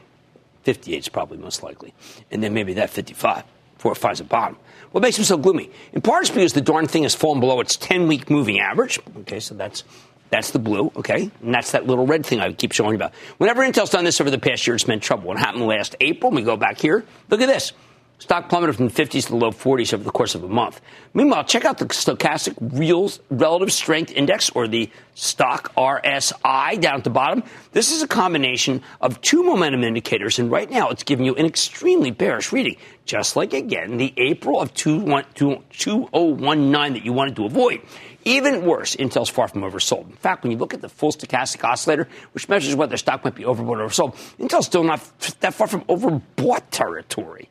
[0.62, 1.94] 58 is probably most likely.
[2.30, 3.44] And then maybe that 55
[3.76, 4.58] before it finds a bottom.
[4.92, 5.70] What makes him so gloomy?
[5.92, 8.98] In part, it's because the darn thing has fallen below its 10 week moving average.
[9.18, 9.84] Okay, so that's.
[10.30, 11.28] That's the blue, okay?
[11.42, 13.14] And that's that little red thing I keep showing you about.
[13.38, 15.26] Whenever Intel's done this over the past year, it's meant trouble.
[15.26, 16.30] What happened last April?
[16.30, 17.04] We go back here.
[17.30, 17.72] Look at this.
[18.20, 20.82] Stock plummeted from the 50s to the low 40s over the course of a month.
[21.14, 27.04] Meanwhile, check out the stochastic real relative strength index or the stock RSI down at
[27.04, 27.42] the bottom.
[27.72, 31.46] This is a combination of two momentum indicators, and right now it's giving you an
[31.46, 37.80] extremely bearish reading, just like again the April of 2019 that you wanted to avoid.
[38.26, 40.10] Even worse, Intel's far from oversold.
[40.10, 43.34] In fact, when you look at the full stochastic oscillator, which measures whether stock might
[43.34, 45.00] be overbought or oversold, Intel's still not
[45.40, 47.48] that far from overbought territory.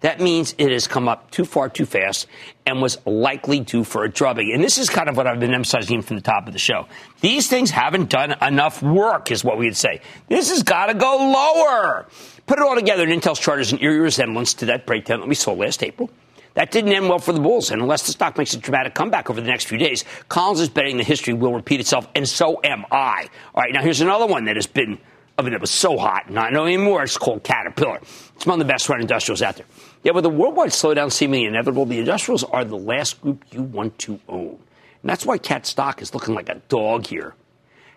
[0.00, 2.28] That means it has come up too far too fast
[2.64, 4.52] and was likely due for a drubbing.
[4.54, 6.86] And this is kind of what I've been emphasizing from the top of the show.
[7.20, 10.00] These things haven't done enough work, is what we would say.
[10.28, 12.06] This has got to go lower.
[12.46, 15.28] Put it all together, and Intel's chart is an eerie resemblance to that breakdown that
[15.28, 16.10] we saw last April.
[16.54, 19.30] That didn't end well for the Bulls, and unless the stock makes a dramatic comeback
[19.30, 22.60] over the next few days, Collins is betting the history will repeat itself, and so
[22.64, 23.28] am I.
[23.54, 24.98] All right, now here's another one that has been,
[25.38, 27.02] I mean, it was so hot, not anymore.
[27.04, 28.00] It's called Caterpillar.
[28.34, 29.66] It's one of the best run industrials out there.
[30.02, 33.98] Yet with a worldwide slowdown seemingly inevitable, the industrials are the last group you want
[34.00, 34.58] to own.
[35.02, 37.34] And that's why Cat stock is looking like a dog here.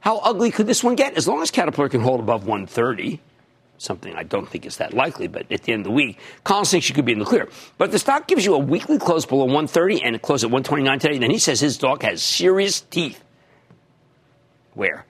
[0.01, 1.15] How ugly could this one get?
[1.15, 3.19] As long as Caterpillar can hold above 130,
[3.77, 6.71] something I don't think is that likely, but at the end of the week, Collins
[6.71, 7.49] thinks you could be in the clear.
[7.77, 10.49] But if the stock gives you a weekly close below 130 and it closed at
[10.49, 13.23] 129 today, then he says his dog has serious teeth.
[14.73, 15.05] Where?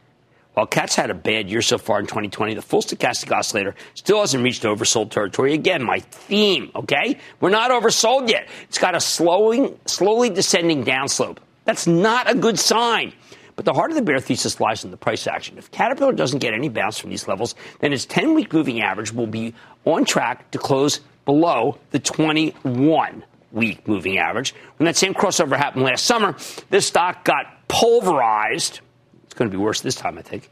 [0.54, 4.20] While Cat's had a bad year so far in 2020, the full stochastic oscillator still
[4.20, 5.54] hasn't reached oversold territory.
[5.54, 7.18] Again, my theme, okay?
[7.40, 8.50] We're not oversold yet.
[8.64, 11.38] It's got a slowing, slowly descending downslope.
[11.64, 13.14] That's not a good sign.
[13.56, 15.58] But the heart of the bear thesis lies in the price action.
[15.58, 19.14] If Caterpillar doesn't get any bounce from these levels, then its 10 week moving average
[19.14, 19.54] will be
[19.86, 24.54] on track to close below the 21 week moving average.
[24.78, 26.36] When that same crossover happened last summer,
[26.70, 28.82] this stock got pulverized
[29.32, 30.50] it's going to be worse this time, I think.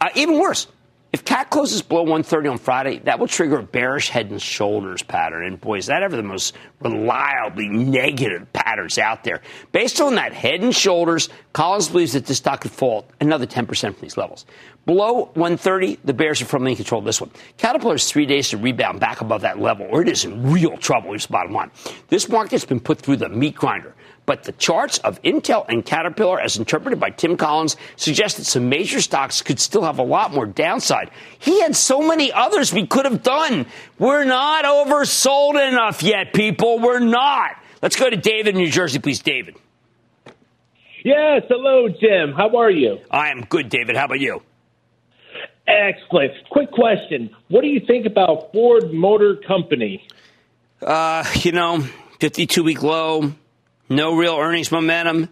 [0.00, 0.66] Uh, even worse,
[1.12, 5.02] if CAT closes below 130 on Friday, that will trigger a bearish head and shoulders
[5.02, 5.44] pattern.
[5.44, 9.42] And boy, is that ever the most reliably negative patterns out there.
[9.70, 13.66] Based on that head and shoulders, Collins believes that this stock could fall another 10%
[13.78, 14.46] from these levels.
[14.86, 17.30] Below 130, the bears are firmly in control of this one.
[17.58, 20.78] Caterpillar has three days to rebound back above that level, or it is in real
[20.78, 21.70] trouble, Here's the bottom line.
[22.08, 23.94] This market's been put through the meat grinder.
[24.24, 28.68] But the charts of Intel and Caterpillar, as interpreted by Tim Collins, suggest that some
[28.68, 31.10] major stocks could still have a lot more downside.
[31.38, 33.66] He had so many others we could have done.
[33.98, 36.78] We're not oversold enough yet, people.
[36.78, 37.56] We're not.
[37.82, 39.56] Let's go to David in New Jersey, please, David.
[41.04, 42.32] Yes, hello, Jim.
[42.32, 42.98] How are you?
[43.10, 43.96] I am good, David.
[43.96, 44.40] How about you?
[45.66, 46.32] Excellent.
[46.50, 47.34] Quick question.
[47.48, 50.06] What do you think about Ford Motor Company?
[50.80, 51.84] Uh, you know,
[52.20, 53.32] 52 week low,
[53.96, 55.28] no real earnings momentum.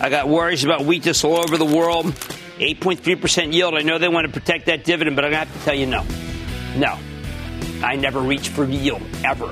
[0.00, 2.06] I got worries about weakness all over the world.
[2.06, 3.74] 8.3% yield.
[3.74, 5.74] I know they want to protect that dividend, but I'm going to have to tell
[5.74, 6.04] you no.
[6.76, 6.98] No.
[7.82, 9.46] I never reach for yield, ever.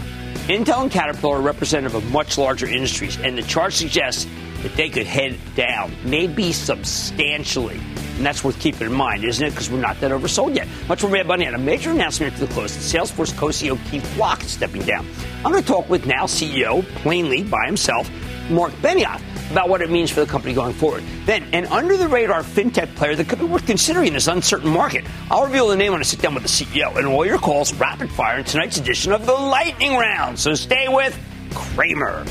[0.48, 4.26] Intel and Caterpillar are representative of much larger industries, and the chart suggests
[4.62, 7.80] that they could head down, maybe substantially.
[8.16, 9.50] And that's worth keeping in mind, isn't it?
[9.50, 10.66] Because we're not that oversold yet.
[10.88, 12.76] Much more Mad Money on a major announcement after the close.
[12.76, 15.06] Salesforce co-CEO Keith Block stepping down.
[15.44, 18.10] I'm going to talk with now CEO, plainly by himself,
[18.50, 21.02] Marc Benioff about what it means for the company going forward.
[21.24, 24.70] Then, an under the radar fintech player that could be worth considering in this uncertain
[24.70, 25.04] market.
[25.30, 27.72] I'll reveal the name when I sit down with the CEO and all your calls
[27.74, 30.38] rapid fire in tonight's edition of the Lightning Round.
[30.38, 31.18] So stay with
[31.54, 32.26] Cramer.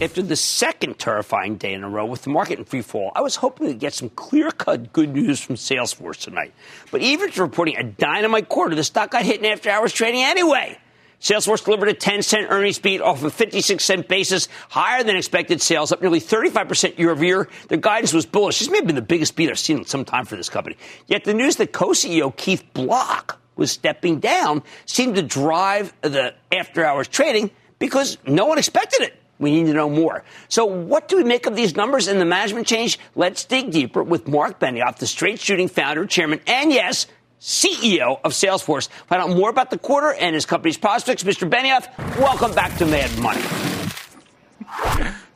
[0.00, 3.20] After the second terrifying day in a row with the market in free fall, I
[3.20, 6.54] was hoping to get some clear cut good news from Salesforce tonight.
[6.92, 10.22] But even after reporting a dynamite quarter, the stock got hit in after hours trading
[10.22, 10.78] anyway.
[11.20, 15.60] Salesforce delivered a 10 cent earnings beat off a 56 cent basis, higher than expected
[15.60, 17.48] sales, up nearly 35% year over year.
[17.66, 18.60] Their guidance was bullish.
[18.60, 20.76] This may have been the biggest beat I've seen in some time for this company.
[21.08, 26.84] Yet the news that co-CEO Keith Block was stepping down seemed to drive the after
[26.84, 29.14] hours trading because no one expected it.
[29.38, 30.24] We need to know more.
[30.48, 32.98] So, what do we make of these numbers and the management change?
[33.14, 37.06] Let's dig deeper with Marc Benioff, the straight shooting founder, chairman, and yes,
[37.40, 38.88] CEO of Salesforce.
[39.06, 41.22] Find out more about the quarter and his company's prospects.
[41.22, 41.48] Mr.
[41.48, 41.86] Benioff,
[42.18, 43.42] welcome back to Mad Money.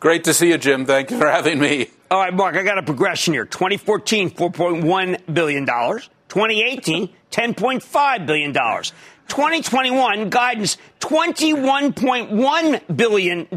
[0.00, 0.84] Great to see you, Jim.
[0.84, 1.88] Thank you for having me.
[2.10, 5.64] All right, Marc, I got a progression here 2014, $4.1 billion.
[5.64, 8.52] 2018, $10.5 billion.
[9.28, 13.48] 2021 guidance $21.1 billion.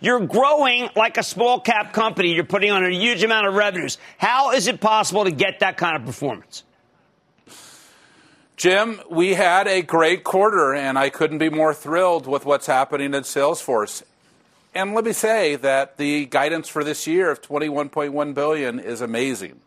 [0.00, 2.34] You're growing like a small cap company.
[2.34, 3.98] You're putting on a huge amount of revenues.
[4.18, 6.62] How is it possible to get that kind of performance?
[8.56, 13.14] Jim, we had a great quarter, and I couldn't be more thrilled with what's happening
[13.14, 14.02] at Salesforce.
[14.74, 19.60] and let me say that the guidance for this year of 21.1 billion is amazing.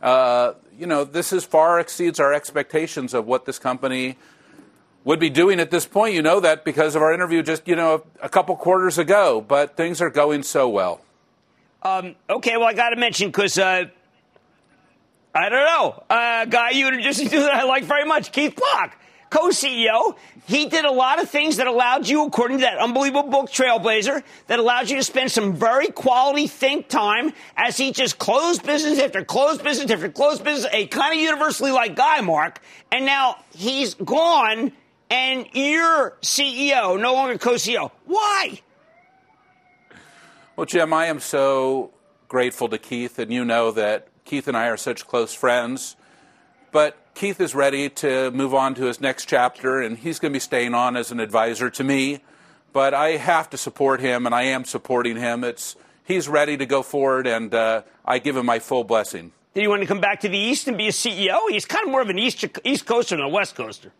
[0.00, 4.16] Uh, you know, this is far exceeds our expectations of what this company
[5.04, 6.14] would be doing at this point.
[6.14, 9.40] You know that because of our interview just you know a couple quarters ago.
[9.40, 11.00] But things are going so well.
[11.82, 13.84] Um, okay, well I got to mention because uh,
[15.34, 18.96] I don't know, a guy you introduced to that I like very much, Keith Block
[19.32, 20.16] co CEO.
[20.46, 24.22] He did a lot of things that allowed you, according to that unbelievable book, Trailblazer,
[24.48, 28.98] that allowed you to spend some very quality think time as he just closed business
[28.98, 32.60] after closed business after closed business, a kind of universally liked guy, Marc.
[32.90, 34.72] And now he's gone
[35.12, 37.90] and you're CEO, no longer co CEO.
[38.06, 38.60] Why?
[40.56, 41.92] Well, Jim, I am so
[42.28, 45.96] grateful to Keith, and you know that Keith and I are such close friends.
[46.70, 50.36] But Keith is ready to move on to his next chapter, and he's going to
[50.36, 52.20] be staying on as an advisor to me.
[52.72, 55.44] But I have to support him, and I am supporting him.
[55.44, 59.32] It's he's ready to go forward, and uh, I give him my full blessing.
[59.52, 61.50] Do you want to come back to the East and be a CEO?
[61.50, 63.92] He's kind of more of an East East Coaster than a West Coaster.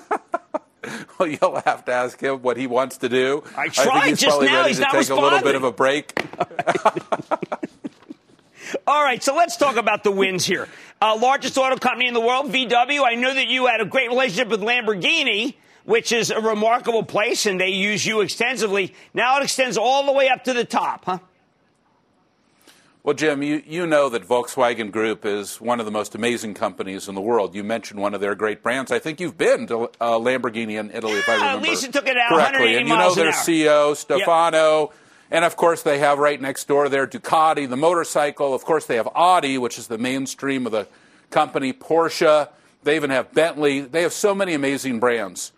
[1.18, 3.42] well, you'll have to ask him what he wants to do.
[3.56, 4.56] I tried I think he's just probably now.
[4.58, 5.24] ready He's to not take responding.
[5.24, 6.26] a little bit of a break.
[8.86, 10.68] All right, so let's talk about the wins here.
[11.00, 13.04] Uh, largest auto company in the world, VW.
[13.06, 15.54] I know that you had a great relationship with Lamborghini,
[15.84, 18.92] which is a remarkable place, and they use you extensively.
[19.14, 21.18] Now it extends all the way up to the top, huh?
[23.06, 27.06] Well, Jim, you, you know that Volkswagen Group is one of the most amazing companies
[27.06, 27.54] in the world.
[27.54, 28.90] You mentioned one of their great brands.
[28.90, 32.16] I think you've been to uh, Lamborghini in Italy, if I Yeah, remember took it
[32.16, 32.74] out correctly.
[32.74, 33.30] 180 And you know their.
[33.30, 34.92] CEO, Stefano.
[35.30, 38.52] And of course, they have right next door there Ducati, the motorcycle.
[38.52, 40.88] Of course, they have Audi, which is the mainstream of the
[41.30, 42.48] company, Porsche.
[42.82, 43.82] They even have Bentley.
[43.82, 45.52] They have so many amazing brands.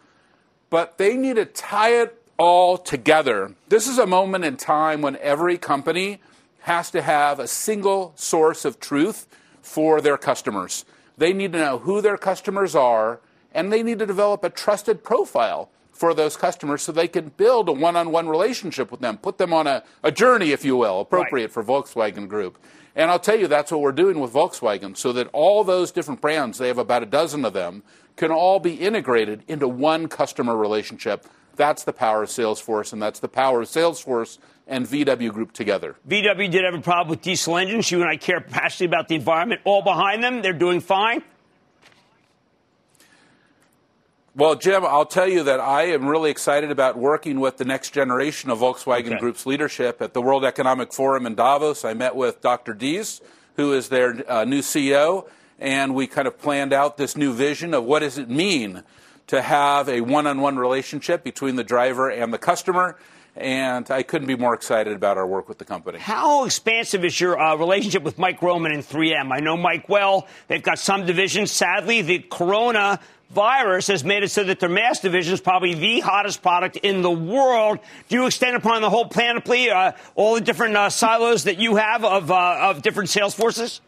[0.69, 3.55] But they need to tie it all together.
[3.71, 6.21] This is a moment in time when every company
[6.61, 9.27] has to have a single source of truth
[9.63, 10.85] for their customers.
[11.17, 13.21] They need to know who their customers are,
[13.53, 17.69] and they need to develop a trusted profile for those customers so they can build
[17.69, 20.77] a one on one relationship with them, put them on a, a journey, if you
[20.77, 22.57] will, appropriate for Volkswagen Group.
[22.95, 26.21] And I'll tell you, that's what we're doing with Volkswagen, so that all those different
[26.21, 27.83] brands, they have about a dozen of them,
[28.17, 31.27] can all be integrated into one customer relationship.
[31.57, 34.39] That's the power of Salesforce, and that's the power of Salesforce
[34.69, 35.97] and VW Group together.
[36.07, 37.91] VW did have a problem with diesel engines.
[37.91, 39.63] You and I care passionately about the environment.
[39.65, 41.23] All behind them, they're doing fine.
[44.37, 47.91] Well, Jim, I'll tell you that I am really excited about working with the next
[47.91, 49.19] generation of Volkswagen Okay.
[49.19, 51.85] Group's leadership at the World Economic Forum in Davos.
[51.85, 52.73] I met with Dr.
[52.73, 53.21] Diess,
[53.57, 55.29] who is their uh, new CEO,
[55.59, 58.85] and we kind of planned out this new vision of what does it mean
[59.27, 62.97] to have a one-on-one relationship between the driver and the customer.
[63.39, 66.01] And I couldn't be more excited about our work with the company.
[66.01, 69.33] How expansive is your uh, relationship with Mike Roman and 3M?
[69.33, 70.27] I know Mike well.
[70.49, 71.53] They've got some divisions.
[71.53, 72.99] Sadly, the corona
[73.31, 77.03] virus has made it so that their mass division is probably the hottest product in
[77.03, 77.79] the world.
[78.09, 81.77] Do you extend upon the whole panoply, uh, all the different uh, silos that you
[81.77, 83.81] have of, uh, of different sales forces?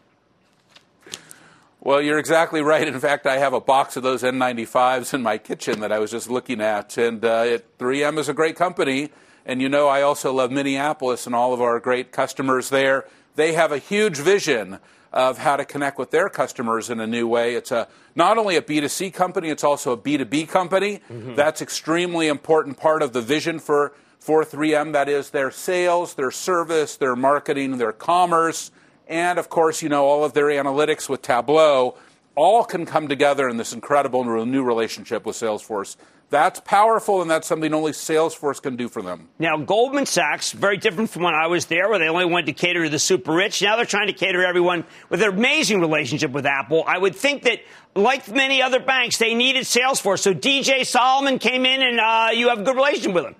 [1.81, 2.87] Well, you're exactly right.
[2.87, 6.11] In fact, I have a box of those N95s in my kitchen that I was
[6.11, 6.97] just looking at.
[6.97, 9.09] And uh, it, 3M is a great company.
[9.45, 13.05] And you know, I also love Minneapolis and all of our great customers there.
[13.35, 14.79] They have a huge vision
[15.11, 17.55] of how to connect with their customers in a new way.
[17.55, 21.01] It's a, not only a B2C company, it's also a B2B company.
[21.11, 21.35] Mm-hmm.
[21.35, 24.93] That's extremely important part of the vision for, for 3M.
[24.93, 28.71] That is their sales, their service, their marketing, their commerce
[29.11, 31.97] and of course, you know, all of their analytics with Tableau
[32.33, 35.97] all can come together in this incredible new relationship with Salesforce.
[36.31, 39.27] That's powerful, and that's something only Salesforce can do for them.
[39.37, 42.53] Now, Goldman Sachs, very different from when I was there, where they only wanted to
[42.53, 43.61] cater to the super rich.
[43.61, 46.85] Now they're trying to cater to everyone with an amazing relationship with Apple.
[46.87, 47.59] I would think that,
[47.95, 50.19] like many other banks, they needed Salesforce.
[50.19, 53.35] So DJ Solomon came in, and uh, you have a good relationship with him.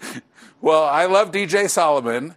[0.62, 2.36] Well, I love DJ Solomon,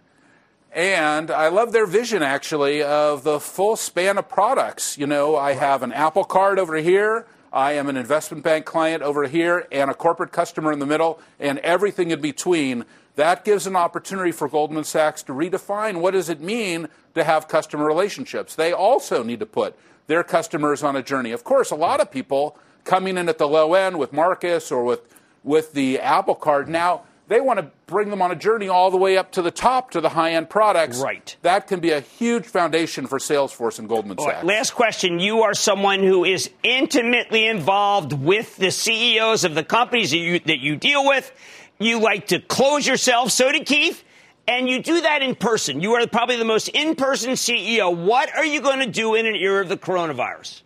[0.72, 4.98] and I love their vision actually of the full span of products.
[4.98, 7.24] You know, I have an Apple card over here.
[7.56, 11.18] I am an investment bank client over here and a corporate customer in the middle
[11.40, 12.84] and everything in between.
[13.14, 17.48] That gives an opportunity for Goldman Sachs to redefine what does it mean to have
[17.48, 18.54] customer relationships.
[18.54, 19.74] They also need to put
[20.06, 21.32] their customers on a journey.
[21.32, 24.84] Of course, a lot of people coming in at the low end with Marcus or
[24.84, 28.90] with with the Apple card now they want to bring them on a journey all
[28.90, 31.00] the way up to the top to the high end products.
[31.00, 31.36] Right.
[31.42, 34.34] That can be a huge foundation for Salesforce and Goldman Sachs.
[34.36, 35.18] right, last question.
[35.18, 40.38] You are someone who is intimately involved with the CEOs of the companies that you,
[40.40, 41.32] that you deal with.
[41.78, 43.30] You like to close yourself.
[43.30, 44.02] So did Keith.
[44.48, 45.80] And you do that in person.
[45.80, 47.94] You are probably the most in person CEO.
[47.94, 50.62] What are you going to do in an era of the coronavirus?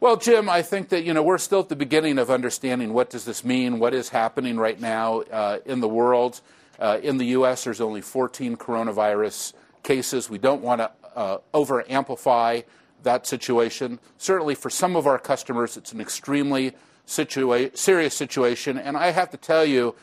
[0.00, 3.10] Well, Jim, I think that you know we're still at the beginning of understanding what
[3.10, 6.40] does this mean, what is happening right now uh, in the world.
[6.78, 10.30] Uh, in the U.S., there's only 14 coronavirus cases.
[10.30, 12.60] We don't want to uh, over amplify
[13.02, 13.98] that situation.
[14.18, 16.74] Certainly, for some of our customers, it's an extremely
[17.04, 18.78] situa- serious situation.
[18.78, 19.96] And I have to tell you,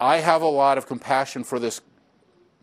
[0.00, 1.82] I have a lot of compassion for this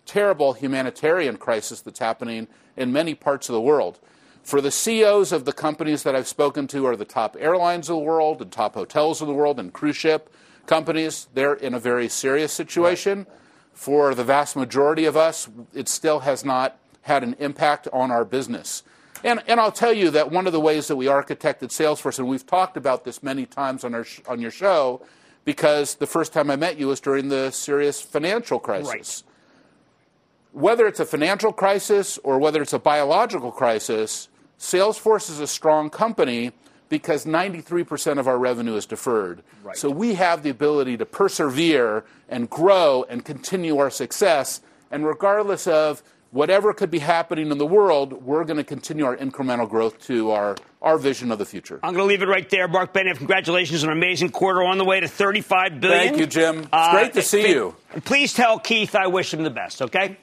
[0.07, 3.99] terrible humanitarian crisis that's happening in many parts of the world.
[4.46, 7.96] For the CEOs of the companies that I've spoken to are the top airlines of
[7.96, 10.32] the world and top hotels in the world and cruise ship
[10.68, 11.28] companies.
[11.34, 13.18] They're in a very serious situation.
[13.18, 13.28] Right.
[13.74, 18.24] For the vast majority of us, it still has not had an impact on our
[18.24, 18.84] business.
[19.24, 22.28] And, and I'll tell you that one of the ways that we architected Salesforce, and
[22.28, 25.02] we've talked about this many times on, our, on your show,
[25.43, 29.24] because the first time I met you was during the serious financial crisis.
[29.26, 30.62] Right.
[30.62, 34.30] Whether it's a financial crisis or whether it's a biological crisis,
[34.66, 36.51] Salesforce is a strong company
[36.89, 39.43] because 93% of our revenue is deferred.
[39.63, 39.78] Right.
[39.78, 44.61] So we have the ability to persevere and grow and continue our success.
[44.89, 46.01] And regardless of
[46.32, 50.32] whatever could be happening in the world, we're going to continue our incremental growth to
[50.32, 51.80] our, our vision of the future.
[51.84, 52.68] I'm going to leave it right there.
[52.68, 55.99] Marc Benioff, congratulations on an amazing quarter on the way to 35 billion.
[55.99, 56.59] Thank you, Jim.
[56.59, 57.76] It's uh, great to see you.
[58.03, 60.18] Please tell Keith I wish him the best, okay?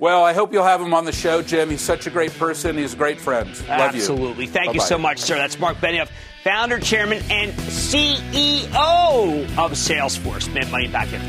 [0.00, 1.70] Well, I hope you'll have him on the show, Jim.
[1.70, 2.78] He's such a great person.
[2.78, 3.48] He's a great friend.
[3.48, 3.96] Love Absolutely.
[3.96, 4.02] you.
[4.02, 4.46] Absolutely.
[4.46, 4.74] Thank Bye-bye.
[4.74, 5.34] you so much, sir.
[5.34, 6.08] That's Marc Benioff,
[6.44, 8.72] founder, chairman, and CEO
[9.58, 10.52] of Salesforce.
[10.54, 11.20] Mad Money back in.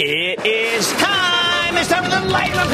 [0.00, 1.76] It is time.
[1.76, 2.68] It's time for the lightning round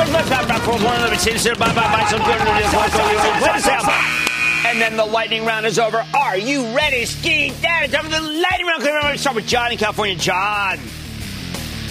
[4.74, 6.04] and then the lightning round is over.
[6.14, 7.92] Are you ready, Ski Dad?
[7.92, 9.04] Time for the lightning round.
[9.04, 10.16] Let's start with John in California.
[10.16, 10.78] John.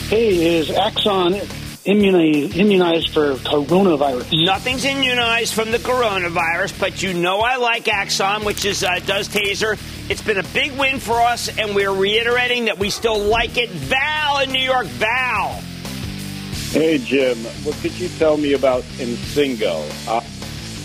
[0.09, 1.39] Hey, is Axon
[1.85, 4.45] immunized, immunized for coronavirus?
[4.45, 9.29] Nothing's immunized from the coronavirus, but you know I like Axon, which is uh, does
[9.29, 9.79] taser.
[10.09, 13.69] It's been a big win for us, and we're reiterating that we still like it.
[13.69, 15.51] Val in New York, Val.
[16.71, 19.87] Hey Jim, what could you tell me about Inseego?
[20.05, 20.19] Uh,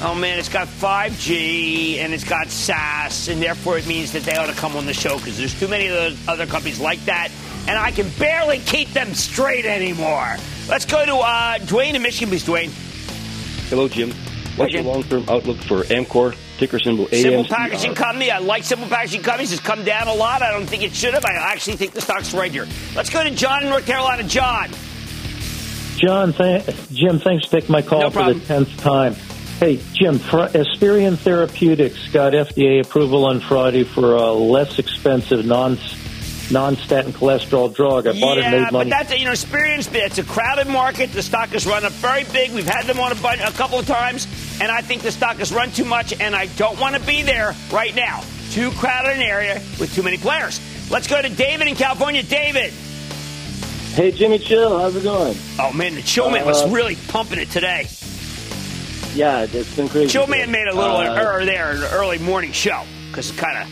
[0.00, 4.36] Oh man, it's got 5G and it's got SaaS, and therefore it means that they
[4.36, 7.04] ought to come on the show because there's too many of those other companies like
[7.06, 7.30] that,
[7.66, 10.36] and I can barely keep them straight anymore.
[10.68, 12.70] Let's go to uh, Dwayne in Michigan, please, Dwayne.
[13.70, 14.12] Hello, Jim.
[14.56, 16.36] What's your long-term outlook for Amcor?
[16.58, 17.22] Ticker symbol AMCR.
[17.22, 18.30] Simple Packaging Company.
[18.30, 19.52] I like Simple Packaging Companies.
[19.52, 20.42] It's come down a lot.
[20.42, 21.24] I don't think it should have.
[21.24, 22.66] I actually think the stock's right here.
[22.96, 24.24] Let's go to John in North Carolina.
[24.24, 24.70] John.
[25.96, 29.14] John, th- Jim, thanks for taking my call no for the tenth time.
[29.58, 35.76] Hey, Jim, Esperion Therapeutics got FDA approval on Friday for a less expensive non
[36.52, 38.06] non-statin cholesterol drug.
[38.06, 38.90] I bought yeah, it, made money.
[38.90, 41.10] but that's a, you know, Esperion's it's a crowded market.
[41.10, 42.52] The stock has run up very big.
[42.52, 44.28] We've had them on a, bunch, a couple of times,
[44.60, 47.22] and I think the stock has run too much, and I don't want to be
[47.22, 48.22] there right now.
[48.52, 50.60] Too crowded an area with too many players.
[50.88, 52.22] Let's go to David in California.
[52.22, 52.72] David.
[53.94, 54.78] Hey, Jimmy Chill.
[54.78, 55.36] How's it going?
[55.58, 57.88] Oh man, the Chillman uh, was really pumping it today.
[59.14, 60.08] Yeah, it's been crazy.
[60.08, 63.68] Showman made a little uh, error there in the early morning show because kind of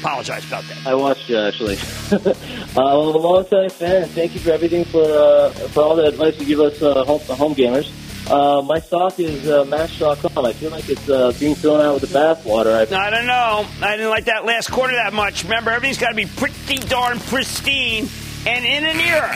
[0.00, 0.86] apologize about that.
[0.86, 1.76] I watched you actually.
[2.12, 2.34] uh,
[2.74, 4.08] well, I'm a long time fan.
[4.08, 7.20] Thank you for everything for uh, for all the advice you give us uh, home,
[7.26, 7.90] the home gamers.
[8.30, 10.44] Uh, my stock is uh, Match.com.
[10.44, 12.74] I feel like it's uh, being thrown out with the bathwater.
[12.74, 13.66] I, I don't know.
[13.82, 15.44] I didn't like that last quarter that much.
[15.44, 18.08] Remember, everything's got to be pretty darn pristine.
[18.46, 19.34] And in an era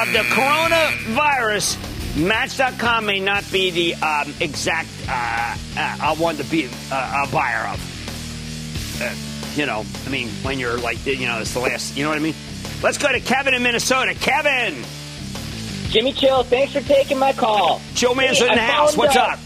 [0.00, 6.68] of the coronavirus, Match.com may not be the um, exact uh, uh, one to be
[6.90, 9.02] uh, a buyer of.
[9.02, 9.14] Uh,
[9.54, 12.18] you know, I mean, when you're like, you know, it's the last, you know what
[12.18, 12.34] I mean?
[12.82, 14.14] Let's go to Kevin in Minnesota.
[14.14, 14.82] Kevin!
[15.88, 17.82] Jimmy Chill, thanks for taking my call.
[17.94, 18.96] Joe Man's hey, in the house.
[18.96, 19.38] What's up?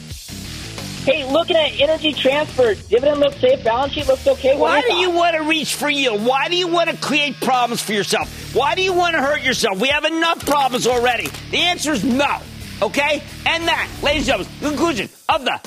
[1.05, 4.55] Hey, looking at energy transfer, dividend looks safe, balance sheet looks okay.
[4.55, 6.25] What Why do you want to reach for yield?
[6.25, 8.55] Why do you want to create problems for yourself?
[8.55, 9.81] Why do you want to hurt yourself?
[9.81, 11.29] We have enough problems already.
[11.51, 12.39] The answer is no.
[12.83, 13.23] Okay?
[13.47, 15.61] And that, ladies and gentlemen, the conclusion of the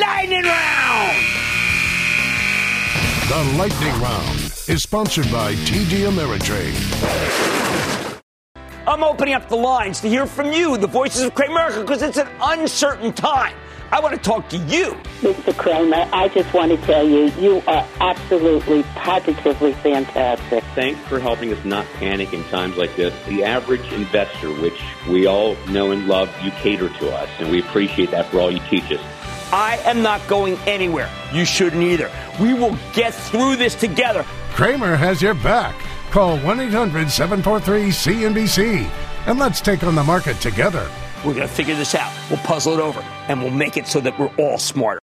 [0.00, 1.16] Lightning Round.
[3.28, 4.38] The Lightning Round
[4.68, 6.74] is sponsored by TD Ameritrade.
[8.86, 12.02] I'm opening up the lines to hear from you, the voices of Great America, because
[12.02, 13.54] it's an uncertain time.
[13.92, 14.92] I want to talk to you.
[15.20, 15.56] Mr.
[15.56, 20.64] Cramer, I just want to tell you, you are absolutely, positively fantastic.
[20.74, 23.14] Thanks for helping us not panic in times like this.
[23.26, 27.60] The average investor, which we all know and love, you cater to us, and we
[27.60, 29.00] appreciate that for all you teach us.
[29.52, 31.10] I am not going anywhere.
[31.32, 32.10] You shouldn't either.
[32.40, 34.24] We will get through this together.
[34.52, 35.74] Cramer has your back.
[36.10, 38.90] Call 1 800 743 CNBC
[39.26, 40.90] and let's take on the market together.
[41.24, 42.12] We're going to figure this out.
[42.28, 45.00] We'll puzzle it over and we'll make it so that we're all smarter.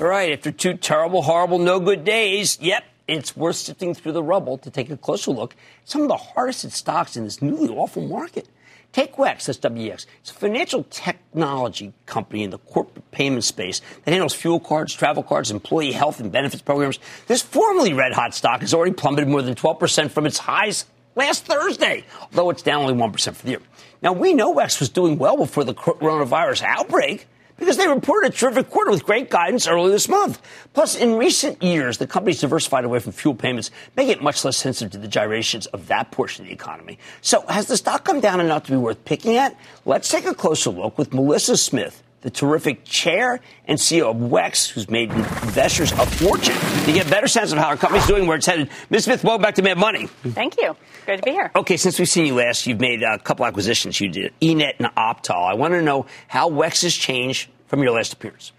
[0.00, 4.22] All right, after two terrible, horrible, no good days, yep, it's worth sifting through the
[4.22, 7.42] rubble to take a closer look at some of the hardest hit stocks in this
[7.42, 8.48] newly awful market.
[8.92, 10.04] Take WEX, that's WEX.
[10.20, 15.22] It's a financial technology company in the corporate payment space that handles fuel cards, travel
[15.22, 16.98] cards, employee health and benefits programs.
[17.26, 20.84] This formerly red hot stock has already plummeted more than 12% from its highs
[21.16, 23.62] last Thursday, although it's down only 1% for the year.
[24.02, 27.26] Now, we know WEX was doing well before the coronavirus outbreak
[27.62, 30.42] because they reported a terrific quarter with great guidance earlier this month.
[30.74, 34.56] Plus, in recent years, the company's diversified away from fuel payments, making it much less
[34.56, 36.98] sensitive to the gyrations of that portion of the economy.
[37.20, 39.56] So, has the stock come down enough to be worth picking at?
[39.84, 44.70] Let's take a closer look with Melissa Smith the terrific chair and CEO of WEX,
[44.70, 48.26] who's made investors a fortune to get a better sense of how our company's doing,
[48.26, 48.70] where it's headed.
[48.90, 49.04] Ms.
[49.04, 50.06] Smith, welcome back to Mad Money.
[50.06, 50.76] Thank you.
[51.04, 51.50] Great to be here.
[51.54, 54.00] Okay, since we've seen you last, you've made a couple acquisitions.
[54.00, 55.50] You did eNett and Optal.
[55.50, 58.52] I want to know how WEX has changed from your last appearance.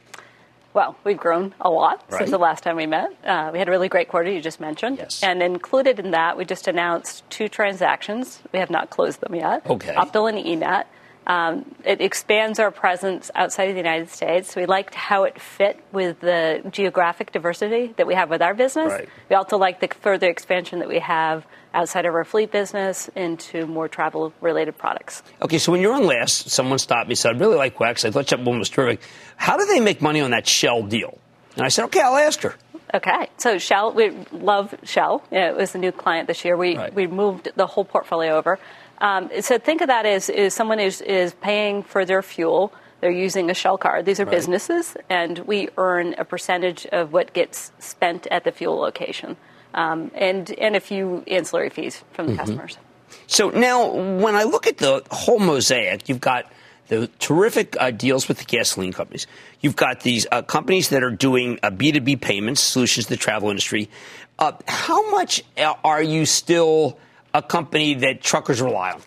[0.74, 2.18] Well, we've grown a lot right.
[2.18, 3.12] since the last time we met.
[3.24, 4.98] Uh, we had a really great quarter, you just mentioned.
[4.98, 5.22] Yes.
[5.22, 8.40] And included in that, we just announced two transactions.
[8.52, 9.66] We have not closed them yet.
[9.68, 9.94] Okay.
[9.94, 10.86] Optal and eNett.
[11.26, 14.56] Um, it expands our presence outside of the United States.
[14.56, 18.92] We liked how it fit with the geographic diversity that we have with our business.
[18.92, 19.10] Right.
[19.30, 23.66] We also like the further expansion that we have outside of our fleet business into
[23.66, 25.24] more travel related products.
[25.42, 28.06] Okay, so when you're on last, someone stopped me and said, I really like WEX.
[28.06, 29.02] I thought that one was terrific.
[29.38, 31.18] How do they make money on that Shell deal?
[31.56, 32.56] And I said, okay, I'll ask her.
[32.96, 35.24] Okay, so Shell, we love Shell.
[35.32, 36.56] It was a new client this year.
[36.56, 36.94] We, right.
[36.94, 38.60] we moved the whole portfolio over.
[39.00, 42.74] Um, so think of that as, as someone is, is paying for their fuel.
[43.02, 44.06] They're using a Shell card.
[44.06, 44.32] These are right.
[44.32, 49.36] businesses, and we earn a percentage of what gets spent at the fuel location,
[49.74, 52.40] um, and and a few ancillary fees from the mm-hmm.
[52.40, 52.78] customers.
[53.28, 56.50] So now, when I look at the whole mosaic, you've got
[56.88, 59.28] the terrific uh, deals with the gasoline companies.
[59.62, 63.50] You've got these uh, companies that are doing uh, B2B payments solutions to the travel
[63.50, 63.90] industry.
[64.40, 66.98] Uh, how much uh, are you still
[67.34, 69.02] a company that truckers rely on?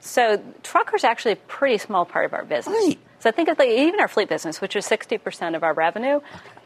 [0.00, 2.74] So truckers actually a pretty small part of our business.
[2.74, 2.98] Right.
[3.20, 6.20] So think of like even our fleet business, which is 60% of our revenue.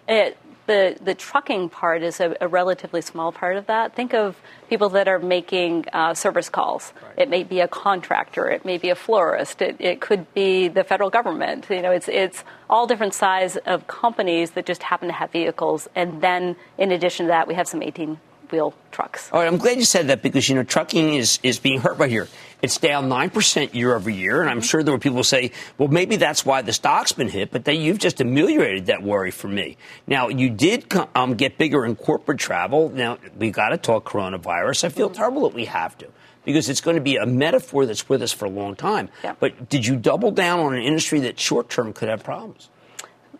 [0.08, 3.94] It, the, the trucking part is a, a, relatively small part of that.
[3.94, 4.40] Think of
[4.70, 6.94] people that are making uh, service calls.
[7.02, 7.18] Right.
[7.18, 8.48] It may be a contractor.
[8.48, 9.60] It may be a florist.
[9.60, 11.66] It, it could be the federal government.
[11.68, 15.86] You know, it's, it's all different size of companies that just happen to have vehicles.
[15.94, 18.18] And then in addition to that, we have some 18
[18.50, 19.30] wheel trucks.
[19.32, 21.98] All right, I'm glad you said that because you know trucking is is being hurt
[21.98, 22.28] right here.
[22.62, 25.52] It's down nine percent year over year, and I'm sure there were people who say,
[25.76, 27.50] well, maybe that's why the stock's been hit.
[27.50, 29.76] But they, you've just ameliorated that worry for me.
[30.06, 32.90] Now you did um, get bigger in corporate travel.
[32.90, 34.84] Now we got to talk coronavirus.
[34.84, 35.16] I feel mm-hmm.
[35.16, 36.06] terrible that we have to
[36.44, 39.08] because it's going to be a metaphor that's with us for a long time.
[39.22, 39.34] Yeah.
[39.38, 42.68] But did you double down on an industry that short term could have problems?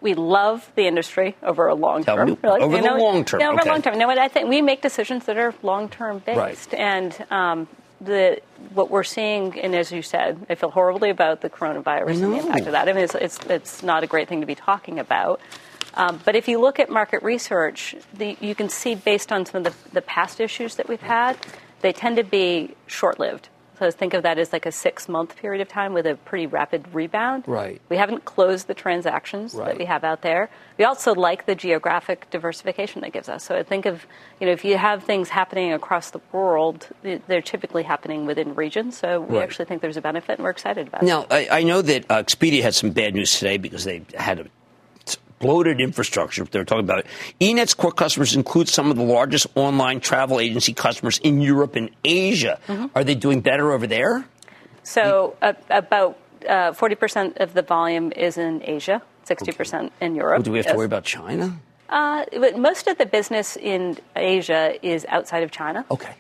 [0.05, 2.32] We love the industry over a long term.
[2.32, 2.61] Me, really.
[2.61, 3.40] over you know, the long term.
[3.40, 3.70] Yeah, over okay.
[3.70, 3.94] long term.
[3.94, 4.18] You know what?
[4.18, 6.80] I think we make decisions that are long term based, right.
[6.80, 7.68] and um,
[8.00, 8.40] the
[8.74, 12.38] what we're seeing, and as you said, I feel horribly about the coronavirus and the
[12.38, 12.88] impact of that.
[12.88, 15.40] I mean, it's it's, it's not a great thing to be talking about.
[15.94, 19.64] Um, but if you look at market research, the, you can see based on some
[19.64, 21.38] of the, the past issues that we've had,
[21.82, 23.48] they tend to be short lived.
[23.79, 26.47] So think of that as like a six month period of time with a pretty
[26.47, 27.45] rapid rebound.
[27.47, 27.81] Right.
[27.89, 29.66] We haven't closed the transactions right.
[29.66, 30.51] that we have out there.
[30.79, 33.45] We also like the geographic diversification that gives us.
[33.45, 34.07] So I think of,
[34.41, 38.97] you know, if you have things happening across the world, they're typically happening within regions.
[38.97, 39.43] So we right.
[39.43, 41.31] actually think there's a benefit and we're excited about now, it.
[41.31, 44.41] Now, I, I, know that uh, Expedia had some bad news today because they had
[44.41, 44.47] a
[45.39, 46.45] bloated infrastructure.
[46.45, 47.07] They're talking about it.
[47.41, 51.91] eNett's core customers include some of the largest online travel agency customers in Europe and
[52.05, 52.59] Asia.
[52.66, 52.87] Mm-hmm.
[52.95, 54.24] Are they doing better over there?
[54.82, 56.18] So uh, about
[56.49, 59.91] uh, 40% of the volume is in Asia, 60% okay.
[60.01, 60.45] in Europe.
[60.45, 61.59] do we have to worry about China?
[61.89, 65.85] Uh, but most of the business in Asia is outside of China.
[65.91, 66.14] Okay.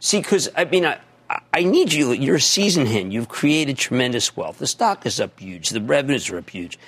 [0.00, 0.98] See, because I mean, I,
[1.54, 2.12] I need you.
[2.12, 3.12] You're a seasoned hand.
[3.12, 4.58] You've created tremendous wealth.
[4.58, 5.70] The stock is up huge.
[5.70, 6.78] The revenues are up huge.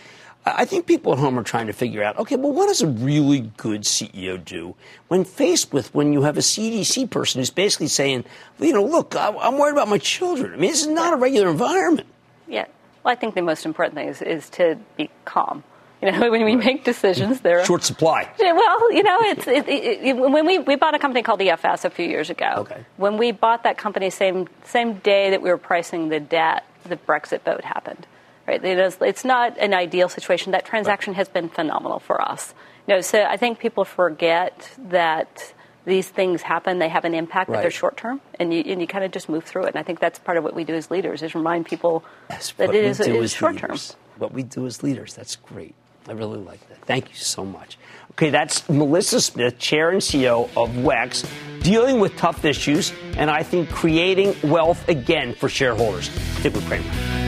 [0.47, 2.87] I think people at home are trying to figure out, okay, well, what does a
[2.87, 4.75] really good CEO do
[5.09, 8.25] when faced with when you have a CDC person who's basically saying,
[8.59, 10.53] you know, look, I'm worried about my children.
[10.53, 12.09] I mean, this is not a regular environment.
[12.47, 12.67] Yeah.
[13.03, 15.65] Well, I think the most important thing is, is to be calm.
[16.03, 18.31] You know, when we make decisions, there short supply.
[18.39, 21.87] Well, you know, it's it, it, it, when we we bought a company called EFS
[21.87, 22.53] a few years ago.
[22.59, 22.85] Okay.
[22.99, 26.97] When we bought that company, same same day that we were pricing the debt, the
[26.97, 28.07] Brexit vote happened.
[28.47, 28.63] Right.
[28.63, 30.53] It is, it's not an ideal situation.
[30.53, 32.55] That transaction has been phenomenal for us.
[32.87, 35.55] You know, so I think people forget that
[35.87, 37.57] these things happen, they have an impact, right.
[37.57, 39.69] but they're short term, and you, and you kind of just move through it.
[39.69, 42.53] And I think that's part of what we do as leaders is remind people that
[42.59, 43.77] it is, it is short term.
[44.19, 45.75] What we do as leaders, that's great.
[46.07, 46.85] I really like that.
[46.85, 47.79] Thank you so much.
[48.13, 51.27] Okay, that's Melissa Smith, Chair and CEO of WEX,
[51.63, 56.11] dealing with tough issues and I think creating wealth again for shareholders.
[56.39, 57.24] Stick with Cramer.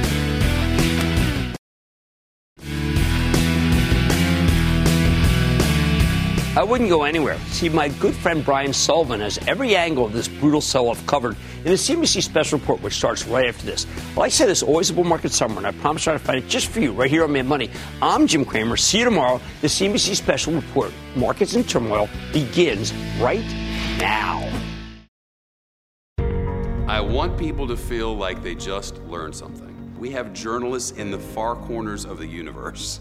[6.57, 7.39] I wouldn't go anywhere.
[7.51, 11.37] See, my good friend Brian Sullivan has every angle of this brutal sell off covered
[11.59, 13.87] in the CNBC special report, which starts right after this.
[14.17, 16.49] Like I said, there's always a bull market somewhere, and I promise I'll find it
[16.49, 17.69] just for you right here on Mad Money.
[18.01, 18.79] I'm Jim Cramer.
[18.79, 19.39] See you tomorrow.
[19.61, 23.45] The CNBC special report, Markets in Turmoil, begins right
[23.99, 24.43] now.
[26.89, 29.95] I want people to feel like they just learned something.
[29.99, 33.01] We have journalists in the far corners of the universe